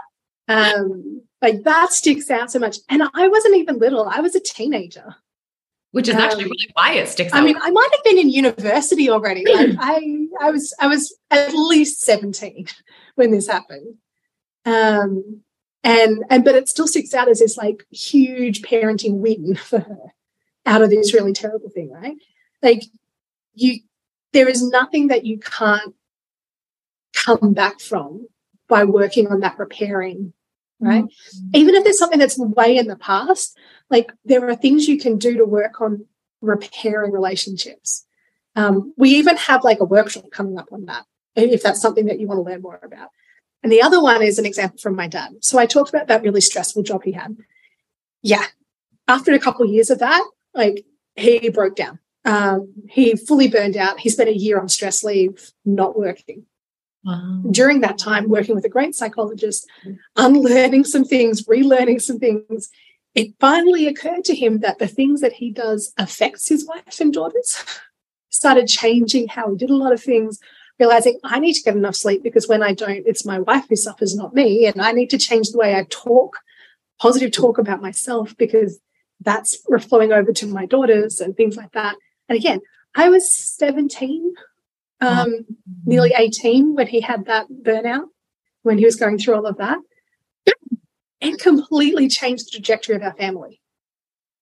Um, 0.48 1.22
like 1.40 1.62
that 1.62 1.92
sticks 1.92 2.28
out 2.28 2.50
so 2.50 2.58
much. 2.58 2.78
And 2.88 3.04
I 3.14 3.28
wasn't 3.28 3.54
even 3.56 3.78
little. 3.78 4.08
I 4.08 4.18
was 4.18 4.34
a 4.34 4.40
teenager. 4.40 5.14
Which 5.92 6.08
is 6.08 6.16
um, 6.16 6.20
actually 6.22 6.44
really 6.44 6.70
why 6.72 6.94
it 6.94 7.08
sticks 7.08 7.32
out. 7.32 7.40
I 7.40 7.44
mean, 7.44 7.56
I 7.56 7.70
might 7.70 7.88
have 7.92 8.02
been 8.02 8.18
in 8.18 8.30
university 8.30 9.10
already. 9.10 9.44
Like 9.46 9.76
I 9.78 10.26
I 10.40 10.50
was 10.50 10.74
I 10.80 10.88
was 10.88 11.16
at 11.30 11.54
least 11.54 12.02
17 12.02 12.66
when 13.14 13.30
this 13.30 13.46
happened. 13.46 13.94
Um 14.64 15.42
And 15.82 16.24
and 16.28 16.44
but 16.44 16.54
it 16.54 16.68
still 16.68 16.86
sticks 16.86 17.14
out 17.14 17.28
as 17.28 17.38
this 17.38 17.56
like 17.56 17.86
huge 17.90 18.62
parenting 18.62 19.18
win 19.18 19.54
for 19.70 19.80
her 19.80 20.14
out 20.66 20.82
of 20.82 20.90
this 20.90 21.14
really 21.14 21.32
terrible 21.32 21.70
thing, 21.70 21.90
right? 21.90 22.16
Like 22.62 22.82
you 23.54 23.80
there 24.32 24.48
is 24.48 24.62
nothing 24.62 25.08
that 25.08 25.24
you 25.24 25.38
can't 25.38 25.94
come 27.14 27.52
back 27.52 27.80
from 27.80 28.28
by 28.68 28.84
working 28.84 29.26
on 29.26 29.40
that 29.40 29.58
repairing, 29.58 30.32
right? 30.78 31.04
Mm-hmm. 31.04 31.50
Even 31.54 31.74
if 31.74 31.82
there's 31.82 31.98
something 31.98 32.18
that's 32.18 32.38
way 32.38 32.76
in 32.76 32.86
the 32.86 32.96
past, 32.96 33.58
like 33.88 34.12
there 34.24 34.48
are 34.48 34.54
things 34.54 34.86
you 34.86 34.98
can 34.98 35.18
do 35.18 35.36
to 35.36 35.44
work 35.44 35.80
on 35.80 36.06
repairing 36.40 37.10
relationships. 37.10 38.06
Um, 38.54 38.94
we 38.96 39.10
even 39.10 39.36
have 39.36 39.64
like 39.64 39.80
a 39.80 39.84
workshop 39.84 40.26
coming 40.30 40.58
up 40.58 40.68
on 40.72 40.84
that, 40.86 41.06
if 41.34 41.62
that's 41.62 41.82
something 41.82 42.06
that 42.06 42.20
you 42.20 42.28
want 42.28 42.38
to 42.38 42.42
learn 42.42 42.62
more 42.62 42.80
about. 42.82 43.10
And 43.62 43.70
the 43.70 43.82
other 43.82 44.02
one 44.02 44.22
is 44.22 44.38
an 44.38 44.46
example 44.46 44.78
from 44.78 44.96
my 44.96 45.06
dad. 45.06 45.32
So 45.40 45.58
I 45.58 45.66
talked 45.66 45.90
about 45.90 46.08
that 46.08 46.22
really 46.22 46.40
stressful 46.40 46.82
job 46.82 47.02
he 47.04 47.12
had. 47.12 47.36
Yeah. 48.22 48.44
After 49.06 49.32
a 49.32 49.38
couple 49.38 49.64
of 49.64 49.72
years 49.72 49.90
of 49.90 49.98
that, 49.98 50.24
like 50.54 50.84
he 51.16 51.48
broke 51.50 51.76
down. 51.76 51.98
Um, 52.24 52.72
he 52.88 53.16
fully 53.16 53.48
burned 53.48 53.76
out. 53.76 54.00
He 54.00 54.08
spent 54.08 54.28
a 54.28 54.36
year 54.36 54.60
on 54.60 54.68
stress 54.68 55.02
leave, 55.02 55.52
not 55.64 55.98
working. 55.98 56.44
Wow. 57.04 57.42
During 57.50 57.80
that 57.80 57.98
time, 57.98 58.28
working 58.28 58.54
with 58.54 58.64
a 58.64 58.70
great 58.70 58.94
psychologist, 58.94 59.66
unlearning 60.16 60.84
some 60.84 61.04
things, 61.04 61.46
relearning 61.46 62.00
some 62.00 62.18
things, 62.18 62.70
it 63.14 63.34
finally 63.40 63.86
occurred 63.86 64.24
to 64.24 64.34
him 64.34 64.60
that 64.60 64.78
the 64.78 64.86
things 64.86 65.20
that 65.20 65.32
he 65.32 65.50
does 65.50 65.92
affects 65.98 66.48
his 66.48 66.66
wife 66.66 67.00
and 67.00 67.12
daughters. 67.12 67.64
Started 68.28 68.68
changing 68.68 69.28
how 69.28 69.50
he 69.50 69.56
did 69.56 69.70
a 69.70 69.76
lot 69.76 69.92
of 69.92 70.02
things, 70.02 70.38
realizing 70.80 71.20
I 71.22 71.38
need 71.38 71.52
to 71.52 71.62
get 71.62 71.76
enough 71.76 71.94
sleep 71.94 72.22
because 72.22 72.48
when 72.48 72.62
I 72.62 72.72
don't, 72.72 73.06
it's 73.06 73.26
my 73.26 73.38
wife 73.38 73.66
who 73.68 73.76
suffers, 73.76 74.16
not 74.16 74.34
me. 74.34 74.66
And 74.66 74.80
I 74.80 74.92
need 74.92 75.10
to 75.10 75.18
change 75.18 75.50
the 75.50 75.58
way 75.58 75.76
I 75.76 75.86
talk, 75.90 76.38
positive 76.98 77.30
talk 77.30 77.58
about 77.58 77.82
myself 77.82 78.34
because 78.38 78.80
that's 79.20 79.58
flowing 79.82 80.12
over 80.12 80.32
to 80.32 80.46
my 80.46 80.64
daughters 80.64 81.20
and 81.20 81.36
things 81.36 81.56
like 81.56 81.72
that. 81.72 81.96
And 82.28 82.38
again, 82.38 82.60
I 82.96 83.10
was 83.10 83.30
17, 83.30 84.32
um, 85.02 85.44
nearly 85.84 86.12
18 86.16 86.74
when 86.74 86.86
he 86.86 87.02
had 87.02 87.26
that 87.26 87.46
burnout, 87.50 88.06
when 88.62 88.78
he 88.78 88.86
was 88.86 88.96
going 88.96 89.18
through 89.18 89.36
all 89.36 89.46
of 89.46 89.58
that 89.58 89.78
and 91.20 91.38
completely 91.38 92.08
changed 92.08 92.46
the 92.46 92.52
trajectory 92.52 92.96
of 92.96 93.02
our 93.02 93.14
family. 93.14 93.60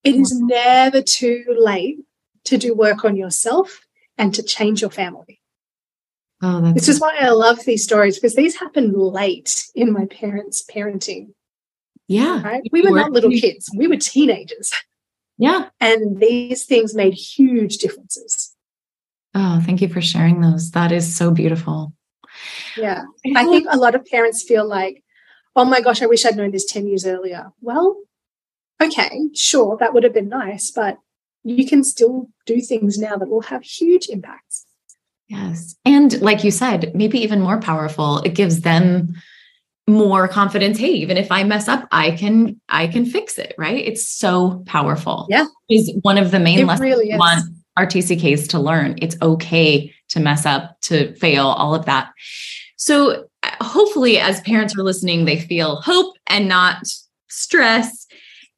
It 0.05 0.15
is 0.15 0.41
never 0.41 1.03
too 1.03 1.45
late 1.59 1.99
to 2.45 2.57
do 2.57 2.75
work 2.75 3.05
on 3.05 3.17
yourself 3.17 3.81
and 4.17 4.33
to 4.35 4.43
change 4.43 4.81
your 4.81 4.91
family. 4.91 5.38
Oh, 6.41 6.61
that's 6.61 6.75
this 6.75 6.89
is 6.89 7.01
why 7.01 7.17
I 7.21 7.31
love 7.31 7.65
these 7.65 7.83
stories 7.83 8.17
because 8.17 8.37
these 8.37 8.57
happened 8.57 8.95
late 8.97 9.67
in 9.75 9.93
my 9.93 10.07
parents' 10.07 10.65
parenting. 10.65 11.33
Yeah. 12.07 12.43
Right? 12.43 12.63
We 12.71 12.83
were 12.83 12.97
not 12.97 13.13
little 13.13 13.31
kids, 13.31 13.69
we 13.77 13.87
were 13.87 13.97
teenagers. 13.97 14.73
Yeah. 15.37 15.69
And 15.81 16.21
these 16.21 16.65
things 16.65 16.95
made 16.95 17.15
huge 17.15 17.79
differences. 17.79 18.55
Oh, 19.35 19.61
thank 19.65 19.81
you 19.81 19.89
for 19.89 20.01
sharing 20.01 20.41
those. 20.41 20.73
That 20.73 20.91
is 20.91 21.15
so 21.15 21.31
beautiful. 21.31 21.93
Yeah. 22.77 23.03
I 23.37 23.45
think 23.45 23.67
a 23.71 23.77
lot 23.77 23.95
of 23.95 24.05
parents 24.07 24.43
feel 24.43 24.67
like 24.67 25.03
oh 25.59 25.65
my 25.65 25.81
gosh, 25.81 26.01
I 26.03 26.07
wish 26.07 26.25
I'd 26.25 26.37
known 26.37 26.53
this 26.53 26.65
10 26.65 26.87
years 26.87 27.05
earlier. 27.05 27.51
Well, 27.61 27.97
okay, 28.81 29.11
sure, 29.35 29.77
that 29.79 29.93
would 29.93 30.05
have 30.05 30.15
been 30.15 30.29
nice, 30.29 30.71
but 30.71 30.99
you 31.43 31.67
can 31.67 31.83
still 31.83 32.29
do 32.47 32.61
things 32.61 32.97
now 32.97 33.17
that 33.17 33.29
will 33.29 33.43
have 33.43 33.65
huge 33.65 34.09
impacts. 34.09 34.67
Yes. 35.29 35.77
And 35.85 36.21
like 36.21 36.43
you 36.43 36.51
said, 36.51 36.93
maybe 36.95 37.19
even 37.19 37.41
more 37.41 37.61
powerful, 37.61 38.19
it 38.19 38.35
gives 38.35 38.63
them 38.63 39.15
more 39.87 40.29
confidence. 40.29 40.79
Hey 40.79 40.91
even 40.91 41.17
if 41.17 41.33
i 41.33 41.43
mess 41.45 41.67
up 41.67 41.89
i 41.93 42.11
can 42.11 42.61
i 42.69 42.87
can 42.87 43.07
fix 43.07 43.39
it 43.39 43.55
right? 43.57 43.85
It's 43.85 44.07
so 44.07 44.63
powerful. 44.67 45.27
Yeah. 45.31 45.47
Is 45.71 45.97
one 46.03 46.19
of 46.19 46.31
the 46.31 46.39
main 46.39 46.61
it 46.61 46.67
lessons 46.67 46.83
really 46.83 47.11
we 47.11 47.17
want 47.17 47.43
our 47.77 47.87
tck's 47.87 48.49
to 48.49 48.59
learn. 48.59 48.99
It's 49.01 49.17
okay 49.23 49.95
to 50.11 50.21
mess 50.21 50.45
up 50.45 50.79
to 50.83 51.15
fail 51.15 51.47
all 51.47 51.75
of 51.75 51.87
that. 51.87 52.11
So 52.77 53.29
uh, 53.43 53.51
hopefully 53.65 54.19
as 54.19 54.41
parents 54.43 54.77
are 54.77 54.83
listening 54.83 55.25
they 55.25 55.39
feel 55.39 55.77
hope 55.77 56.17
and 56.27 56.49
not 56.49 56.87
stress. 57.29 58.07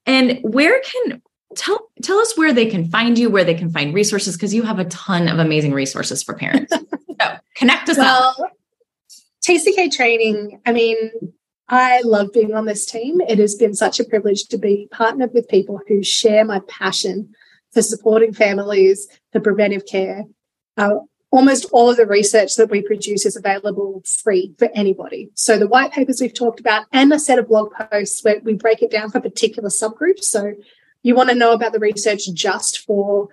And 0.06 0.38
where 0.42 0.80
can 0.80 1.22
tell 1.56 1.90
tell 2.02 2.18
us 2.18 2.36
where 2.36 2.52
they 2.52 2.66
can 2.66 2.88
find 2.88 3.18
you 3.18 3.30
where 3.30 3.44
they 3.44 3.54
can 3.54 3.70
find 3.70 3.94
resources 3.94 4.36
because 4.36 4.54
you 4.54 4.62
have 4.62 4.78
a 4.78 4.84
ton 4.86 5.28
of 5.28 5.38
amazing 5.38 5.72
resources 5.72 6.22
for 6.22 6.34
parents 6.34 6.72
so 7.20 7.36
connect 7.56 7.88
us 7.88 7.98
well, 7.98 8.34
up 8.38 8.52
tck 9.42 9.90
training 9.90 10.60
i 10.66 10.72
mean 10.72 11.10
i 11.68 12.00
love 12.02 12.28
being 12.32 12.54
on 12.54 12.66
this 12.66 12.86
team 12.86 13.20
it 13.22 13.38
has 13.38 13.54
been 13.54 13.74
such 13.74 13.98
a 13.98 14.04
privilege 14.04 14.44
to 14.44 14.58
be 14.58 14.88
partnered 14.90 15.32
with 15.34 15.48
people 15.48 15.80
who 15.88 16.02
share 16.02 16.44
my 16.44 16.60
passion 16.68 17.32
for 17.72 17.82
supporting 17.82 18.32
families 18.32 19.08
for 19.32 19.40
preventive 19.40 19.86
care 19.86 20.24
uh, 20.76 20.94
almost 21.32 21.66
all 21.72 21.90
of 21.90 21.96
the 21.96 22.06
research 22.06 22.56
that 22.56 22.70
we 22.70 22.82
produce 22.82 23.24
is 23.24 23.36
available 23.36 24.02
free 24.04 24.52
for 24.58 24.68
anybody. 24.74 25.30
So 25.34 25.58
the 25.58 25.68
white 25.68 25.92
papers 25.92 26.20
we've 26.20 26.34
talked 26.34 26.60
about 26.60 26.86
and 26.92 27.12
a 27.12 27.18
set 27.18 27.38
of 27.38 27.48
blog 27.48 27.72
posts 27.72 28.24
where 28.24 28.40
we 28.42 28.54
break 28.54 28.82
it 28.82 28.90
down 28.90 29.10
for 29.10 29.20
particular 29.20 29.68
subgroups. 29.68 30.24
So 30.24 30.54
you 31.02 31.14
want 31.14 31.30
to 31.30 31.34
know 31.34 31.52
about 31.52 31.72
the 31.72 31.78
research 31.78 32.22
just 32.32 32.80
for 32.80 33.28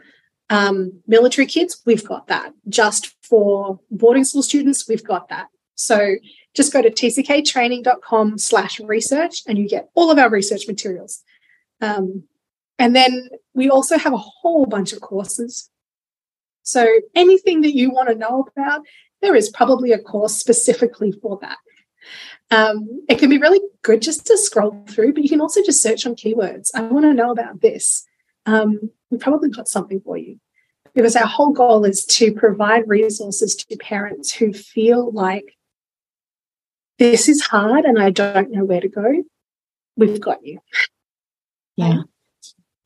um, 0.50 1.02
military 1.08 1.46
kids, 1.46 1.82
we've 1.86 2.06
got 2.06 2.28
that. 2.28 2.54
Just 2.70 3.16
for 3.22 3.80
boarding 3.92 4.24
school 4.24 4.44
students, 4.44 4.88
we've 4.88 5.04
got 5.04 5.30
that. 5.30 5.48
So 5.76 6.16
just 6.56 6.74
go 6.74 6.82
to 6.82 6.90
tcktraining.com 6.90 8.38
slash 8.38 8.80
research 8.80 9.44
and 9.48 9.58
you 9.58 9.68
get 9.68 9.90
all 9.94 10.10
of 10.10 10.18
our 10.18 10.30
research 10.30 10.68
materials. 10.68 11.24
Um, 11.82 12.24
and 12.80 12.96
then 12.96 13.30
we 13.54 13.70
also 13.70 13.98
have 13.98 14.14
a 14.14 14.18
whole 14.18 14.66
bunch 14.66 14.94
of 14.94 15.02
courses 15.02 15.70
so 16.68 16.86
anything 17.16 17.62
that 17.62 17.78
you 17.78 17.92
want 17.92 18.10
to 18.10 18.16
know 18.16 18.46
about, 18.54 18.82
there 19.22 19.38
is 19.38 19.50
probably 19.50 19.94
a 19.94 20.00
course 20.00 20.36
specifically 20.36 21.14
for 21.14 21.40
that. 21.42 21.58
Um, 22.50 23.04
it 23.10 23.20
can 23.20 23.30
be 23.30 23.38
really 23.38 23.60
good 23.82 24.02
just 24.02 24.26
to 24.28 24.38
scroll 24.38 24.86
through, 24.90 25.14
but 25.14 25.24
you 25.24 25.30
can 25.30 25.42
also 25.42 25.62
just 25.64 25.82
search 25.82 26.06
on 26.06 26.16
keywords. 26.16 26.70
I 26.74 26.82
want 26.82 27.06
to 27.06 27.14
know 27.14 27.32
about 27.32 27.62
this. 27.62 28.06
Um, 28.46 28.92
we 29.12 29.18
probably 29.18 29.50
got 29.50 29.68
something 29.68 30.00
for 30.02 30.18
you 30.18 30.40
because 30.94 31.16
our 31.16 31.28
whole 31.28 31.52
goal 31.52 31.84
is 31.86 32.06
to 32.06 32.32
provide 32.32 32.88
resources 32.88 33.56
to 33.56 33.78
parents 33.78 34.34
who 34.34 34.54
feel 34.54 35.12
like 35.12 35.58
this 36.98 37.30
is 37.30 37.42
hard 37.42 37.86
and 37.86 38.00
I 38.00 38.10
don't 38.10 38.52
know 38.52 38.64
where 38.64 38.82
to 38.82 38.88
go. 38.88 39.24
We've 39.96 40.20
got 40.20 40.46
you. 40.46 40.60
Yeah. 41.76 42.02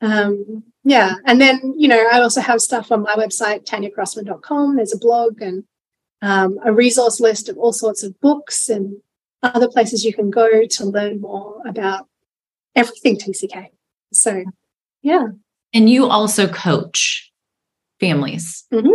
Um, 0.01 0.63
yeah. 0.84 1.15
And 1.25 1.39
then, 1.39 1.75
you 1.77 1.88
know, 1.88 2.07
I 2.12 2.19
also 2.21 2.41
have 2.41 2.62
stuff 2.62 2.91
on 2.91 3.03
my 3.03 3.15
website, 3.15 3.65
tanyacrossman.com. 3.65 4.75
There's 4.75 4.93
a 4.93 4.99
blog 4.99 5.41
and 5.41 5.63
um, 6.21 6.57
a 6.65 6.73
resource 6.73 7.19
list 7.19 7.49
of 7.49 7.57
all 7.57 7.73
sorts 7.73 8.03
of 8.03 8.19
books 8.19 8.67
and 8.67 8.97
other 9.43 9.67
places 9.67 10.06
you 10.06 10.13
can 10.13 10.30
go 10.30 10.65
to 10.65 10.86
learn 10.86 11.21
more 11.21 11.62
about 11.65 12.08
everything 12.75 13.17
TCK. 13.17 13.67
So, 14.13 14.43
yeah. 15.01 15.27
And 15.73 15.89
you 15.89 16.06
also 16.08 16.47
coach 16.47 17.32
families. 17.99 18.65
Mm-hmm. 18.73 18.89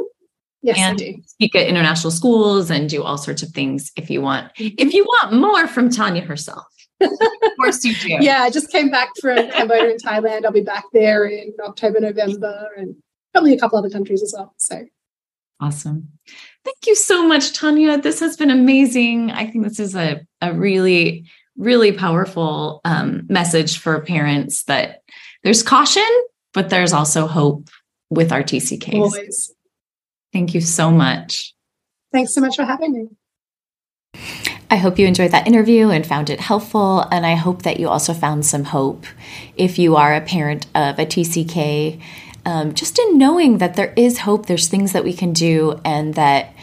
Yes, 0.62 0.78
and 0.78 0.94
I 0.94 0.96
do. 0.96 1.14
Speak 1.26 1.54
at 1.54 1.66
international 1.66 2.11
schools 2.11 2.70
and 2.70 2.88
do 2.88 3.02
all 3.02 3.18
sorts 3.18 3.42
of 3.42 3.50
things 3.50 3.92
if 3.96 4.11
you 4.11 4.20
want. 4.20 4.50
If 4.56 4.92
you 4.92 5.04
want 5.04 5.35
more 5.35 5.68
from 5.68 5.90
Tanya 5.90 6.22
herself 6.22 6.66
of 7.00 7.11
course 7.59 7.85
you 7.85 7.94
do. 7.94 8.09
Yeah, 8.20 8.42
I 8.42 8.50
just 8.50 8.70
came 8.70 8.90
back 8.90 9.11
from 9.20 9.50
Cambodia 9.50 9.90
and 9.90 10.02
Thailand. 10.02 10.44
I'll 10.44 10.52
be 10.52 10.61
back 10.61 10.85
there 10.92 11.24
in 11.26 11.52
October, 11.62 12.00
November, 12.00 12.68
and 12.76 12.96
probably 13.32 13.52
a 13.52 13.59
couple 13.59 13.78
other 13.78 13.90
countries 13.90 14.22
as 14.22 14.35
well. 14.37 14.54
So 14.56 14.85
awesome. 15.61 16.09
Thank 16.66 16.87
you 16.88 16.96
so 16.96 17.24
much, 17.24 17.52
Tanya. 17.52 17.96
This 17.96 18.18
has 18.18 18.37
been 18.37 18.50
amazing. 18.50 19.31
I 19.31 19.46
think 19.46 19.62
this 19.62 19.79
is 19.79 19.94
a, 19.94 20.26
a 20.42 20.52
really, 20.52 21.31
really 21.57 21.92
powerful 21.92 22.81
um, 22.85 23.22
message 23.29 23.79
for 23.79 24.00
parents 24.00 24.64
that 24.64 25.05
there's 25.44 25.62
caution, 25.62 26.02
but 26.52 26.68
there's 26.68 26.92
also 26.92 27.29
hope 27.29 27.68
with 28.11 28.33
our 28.33 28.42
TCKs. 28.42 28.94
Always. 28.94 29.55
Thank 30.33 30.55
you 30.55 30.61
so 30.61 30.90
much. 30.90 31.55
Thanks 32.12 32.35
so 32.35 32.40
much 32.40 32.57
for 32.57 32.64
having 32.64 32.92
me. 32.92 34.20
I 34.68 34.74
hope 34.74 34.98
you 34.98 35.07
enjoyed 35.07 35.31
that 35.31 35.46
interview 35.46 35.90
and 35.90 36.05
found 36.05 36.31
it 36.31 36.40
helpful. 36.40 37.02
And 37.12 37.24
I 37.24 37.37
hope 37.37 37.62
that 37.62 37.79
you 37.79 37.88
also 37.88 38.12
found 38.12 38.44
some 38.44 38.64
hope 38.64 39.07
if 39.57 39.79
you 39.79 39.94
are 39.94 40.16
a 40.16 40.20
parent 40.20 40.66
of 40.74 40.98
a 40.98 41.07
TCK, 41.07 42.02
um, 42.46 42.72
just 42.72 42.98
in 42.98 43.18
knowing 43.18 43.59
that 43.59 43.74
there 43.74 43.92
is 43.96 44.20
hope, 44.20 44.46
there's 44.46 44.68
things 44.68 44.92
that 44.92 45.04
we 45.04 45.12
can 45.12 45.32
do, 45.32 45.80
and 45.85 46.14
that 46.14 46.54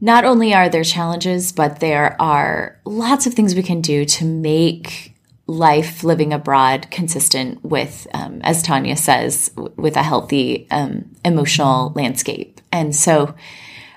not 0.00 0.24
only 0.24 0.52
are 0.52 0.68
there 0.68 0.84
challenges, 0.84 1.52
but 1.52 1.80
there 1.80 2.20
are 2.20 2.80
lots 2.84 3.26
of 3.26 3.32
things 3.32 3.54
we 3.54 3.62
can 3.62 3.80
do 3.80 4.04
to 4.04 4.24
make 4.24 5.14
life 5.46 6.02
living 6.02 6.32
abroad 6.32 6.88
consistent 6.90 7.64
with, 7.64 8.06
um, 8.12 8.40
as 8.42 8.62
Tanya 8.62 8.96
says, 8.96 9.52
with 9.76 9.96
a 9.96 10.02
healthy 10.02 10.66
um, 10.70 11.10
emotional 11.24 11.92
landscape. 11.94 12.60
And 12.72 12.94
so, 12.94 13.34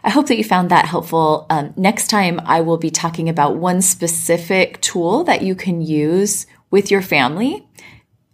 I 0.03 0.11
hope 0.11 0.27
that 0.27 0.37
you 0.37 0.43
found 0.43 0.69
that 0.69 0.85
helpful. 0.85 1.47
Um, 1.49 1.73
next 1.75 2.09
time, 2.09 2.39
I 2.45 2.61
will 2.61 2.77
be 2.77 2.91
talking 2.91 3.27
about 3.27 3.57
one 3.57 3.81
specific 3.81 4.79
tool 4.81 5.23
that 5.23 5.41
you 5.41 5.55
can 5.55 5.81
use 5.81 6.45
with 6.69 6.91
your 6.91 7.01
family. 7.01 7.67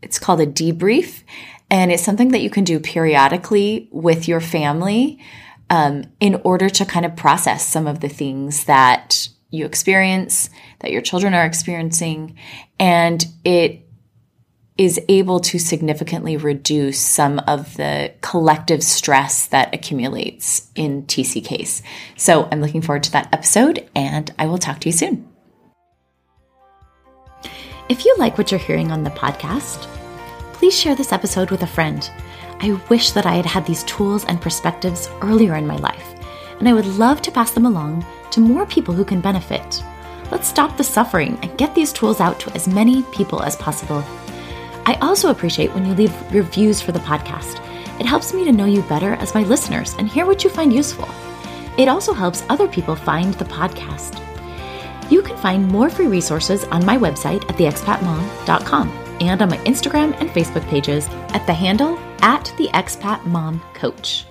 It's 0.01 0.19
called 0.19 0.41
a 0.41 0.45
debrief, 0.45 1.23
and 1.71 1.89
it's 1.89 2.03
something 2.03 2.29
that 2.29 2.41
you 2.41 2.49
can 2.49 2.65
do 2.65 2.79
periodically 2.81 3.87
with 3.91 4.27
your 4.27 4.41
family 4.41 5.19
um, 5.69 6.03
in 6.19 6.35
order 6.43 6.69
to 6.69 6.85
kind 6.85 7.05
of 7.05 7.15
process 7.15 7.65
some 7.65 7.87
of 7.87 8.01
the 8.01 8.09
things 8.09 8.65
that 8.65 9.29
you 9.49 9.65
experience, 9.65 10.49
that 10.79 10.91
your 10.91 11.01
children 11.01 11.33
are 11.33 11.45
experiencing, 11.45 12.37
and 12.77 13.25
it 13.45 13.87
is 14.77 14.99
able 15.07 15.39
to 15.39 15.59
significantly 15.59 16.35
reduce 16.35 16.99
some 16.99 17.39
of 17.47 17.77
the 17.77 18.13
collective 18.21 18.83
stress 18.83 19.45
that 19.47 19.73
accumulates 19.73 20.69
in 20.75 21.03
TCKs. 21.03 21.81
So 22.17 22.49
I'm 22.51 22.61
looking 22.61 22.81
forward 22.81 23.03
to 23.03 23.11
that 23.11 23.33
episode 23.33 23.89
and 23.95 24.33
I 24.37 24.47
will 24.47 24.57
talk 24.57 24.79
to 24.79 24.89
you 24.89 24.93
soon. 24.93 25.27
If 27.87 28.05
you 28.05 28.15
like 28.17 28.37
what 28.37 28.51
you're 28.51 28.59
hearing 28.59 28.91
on 28.91 29.03
the 29.03 29.09
podcast, 29.11 29.87
please 30.61 30.79
share 30.79 30.93
this 30.93 31.11
episode 31.11 31.49
with 31.49 31.63
a 31.63 31.67
friend. 31.67 32.11
I 32.59 32.79
wish 32.87 33.13
that 33.13 33.25
I 33.25 33.33
had 33.33 33.47
had 33.47 33.65
these 33.65 33.83
tools 33.85 34.25
and 34.25 34.39
perspectives 34.39 35.09
earlier 35.23 35.55
in 35.55 35.65
my 35.65 35.77
life, 35.77 36.13
and 36.59 36.69
I 36.69 36.73
would 36.73 36.85
love 36.85 37.19
to 37.23 37.31
pass 37.31 37.49
them 37.49 37.65
along 37.65 38.05
to 38.29 38.39
more 38.39 38.67
people 38.67 38.93
who 38.93 39.03
can 39.03 39.21
benefit. 39.21 39.83
Let's 40.29 40.47
stop 40.47 40.77
the 40.77 40.83
suffering 40.83 41.39
and 41.41 41.57
get 41.57 41.73
these 41.73 41.91
tools 41.91 42.21
out 42.21 42.39
to 42.41 42.53
as 42.53 42.67
many 42.67 43.01
people 43.11 43.41
as 43.41 43.55
possible. 43.55 44.03
I 44.85 44.99
also 45.01 45.31
appreciate 45.31 45.73
when 45.73 45.83
you 45.83 45.95
leave 45.95 46.31
reviews 46.31 46.79
for 46.79 46.91
the 46.91 46.99
podcast. 46.99 47.59
It 47.99 48.05
helps 48.05 48.31
me 48.31 48.45
to 48.45 48.51
know 48.51 48.65
you 48.65 48.83
better 48.83 49.15
as 49.15 49.33
my 49.33 49.41
listeners 49.41 49.95
and 49.95 50.07
hear 50.07 50.27
what 50.27 50.43
you 50.43 50.51
find 50.51 50.71
useful. 50.71 51.09
It 51.79 51.87
also 51.87 52.13
helps 52.13 52.45
other 52.49 52.67
people 52.67 52.95
find 52.95 53.33
the 53.33 53.45
podcast. 53.45 54.21
You 55.09 55.23
can 55.23 55.37
find 55.37 55.67
more 55.67 55.89
free 55.89 56.05
resources 56.05 56.65
on 56.65 56.85
my 56.85 56.99
website 56.99 57.49
at 57.49 57.57
theexpatmom.com 57.57 59.00
and 59.21 59.41
on 59.41 59.49
my 59.49 59.57
Instagram 59.59 60.19
and 60.19 60.29
Facebook 60.29 60.67
pages 60.67 61.07
at 61.09 61.45
the 61.45 61.53
handle 61.53 61.97
at 62.21 62.51
the 62.57 62.67
expat 62.69 63.25
mom 63.25 63.61
coach. 63.73 64.25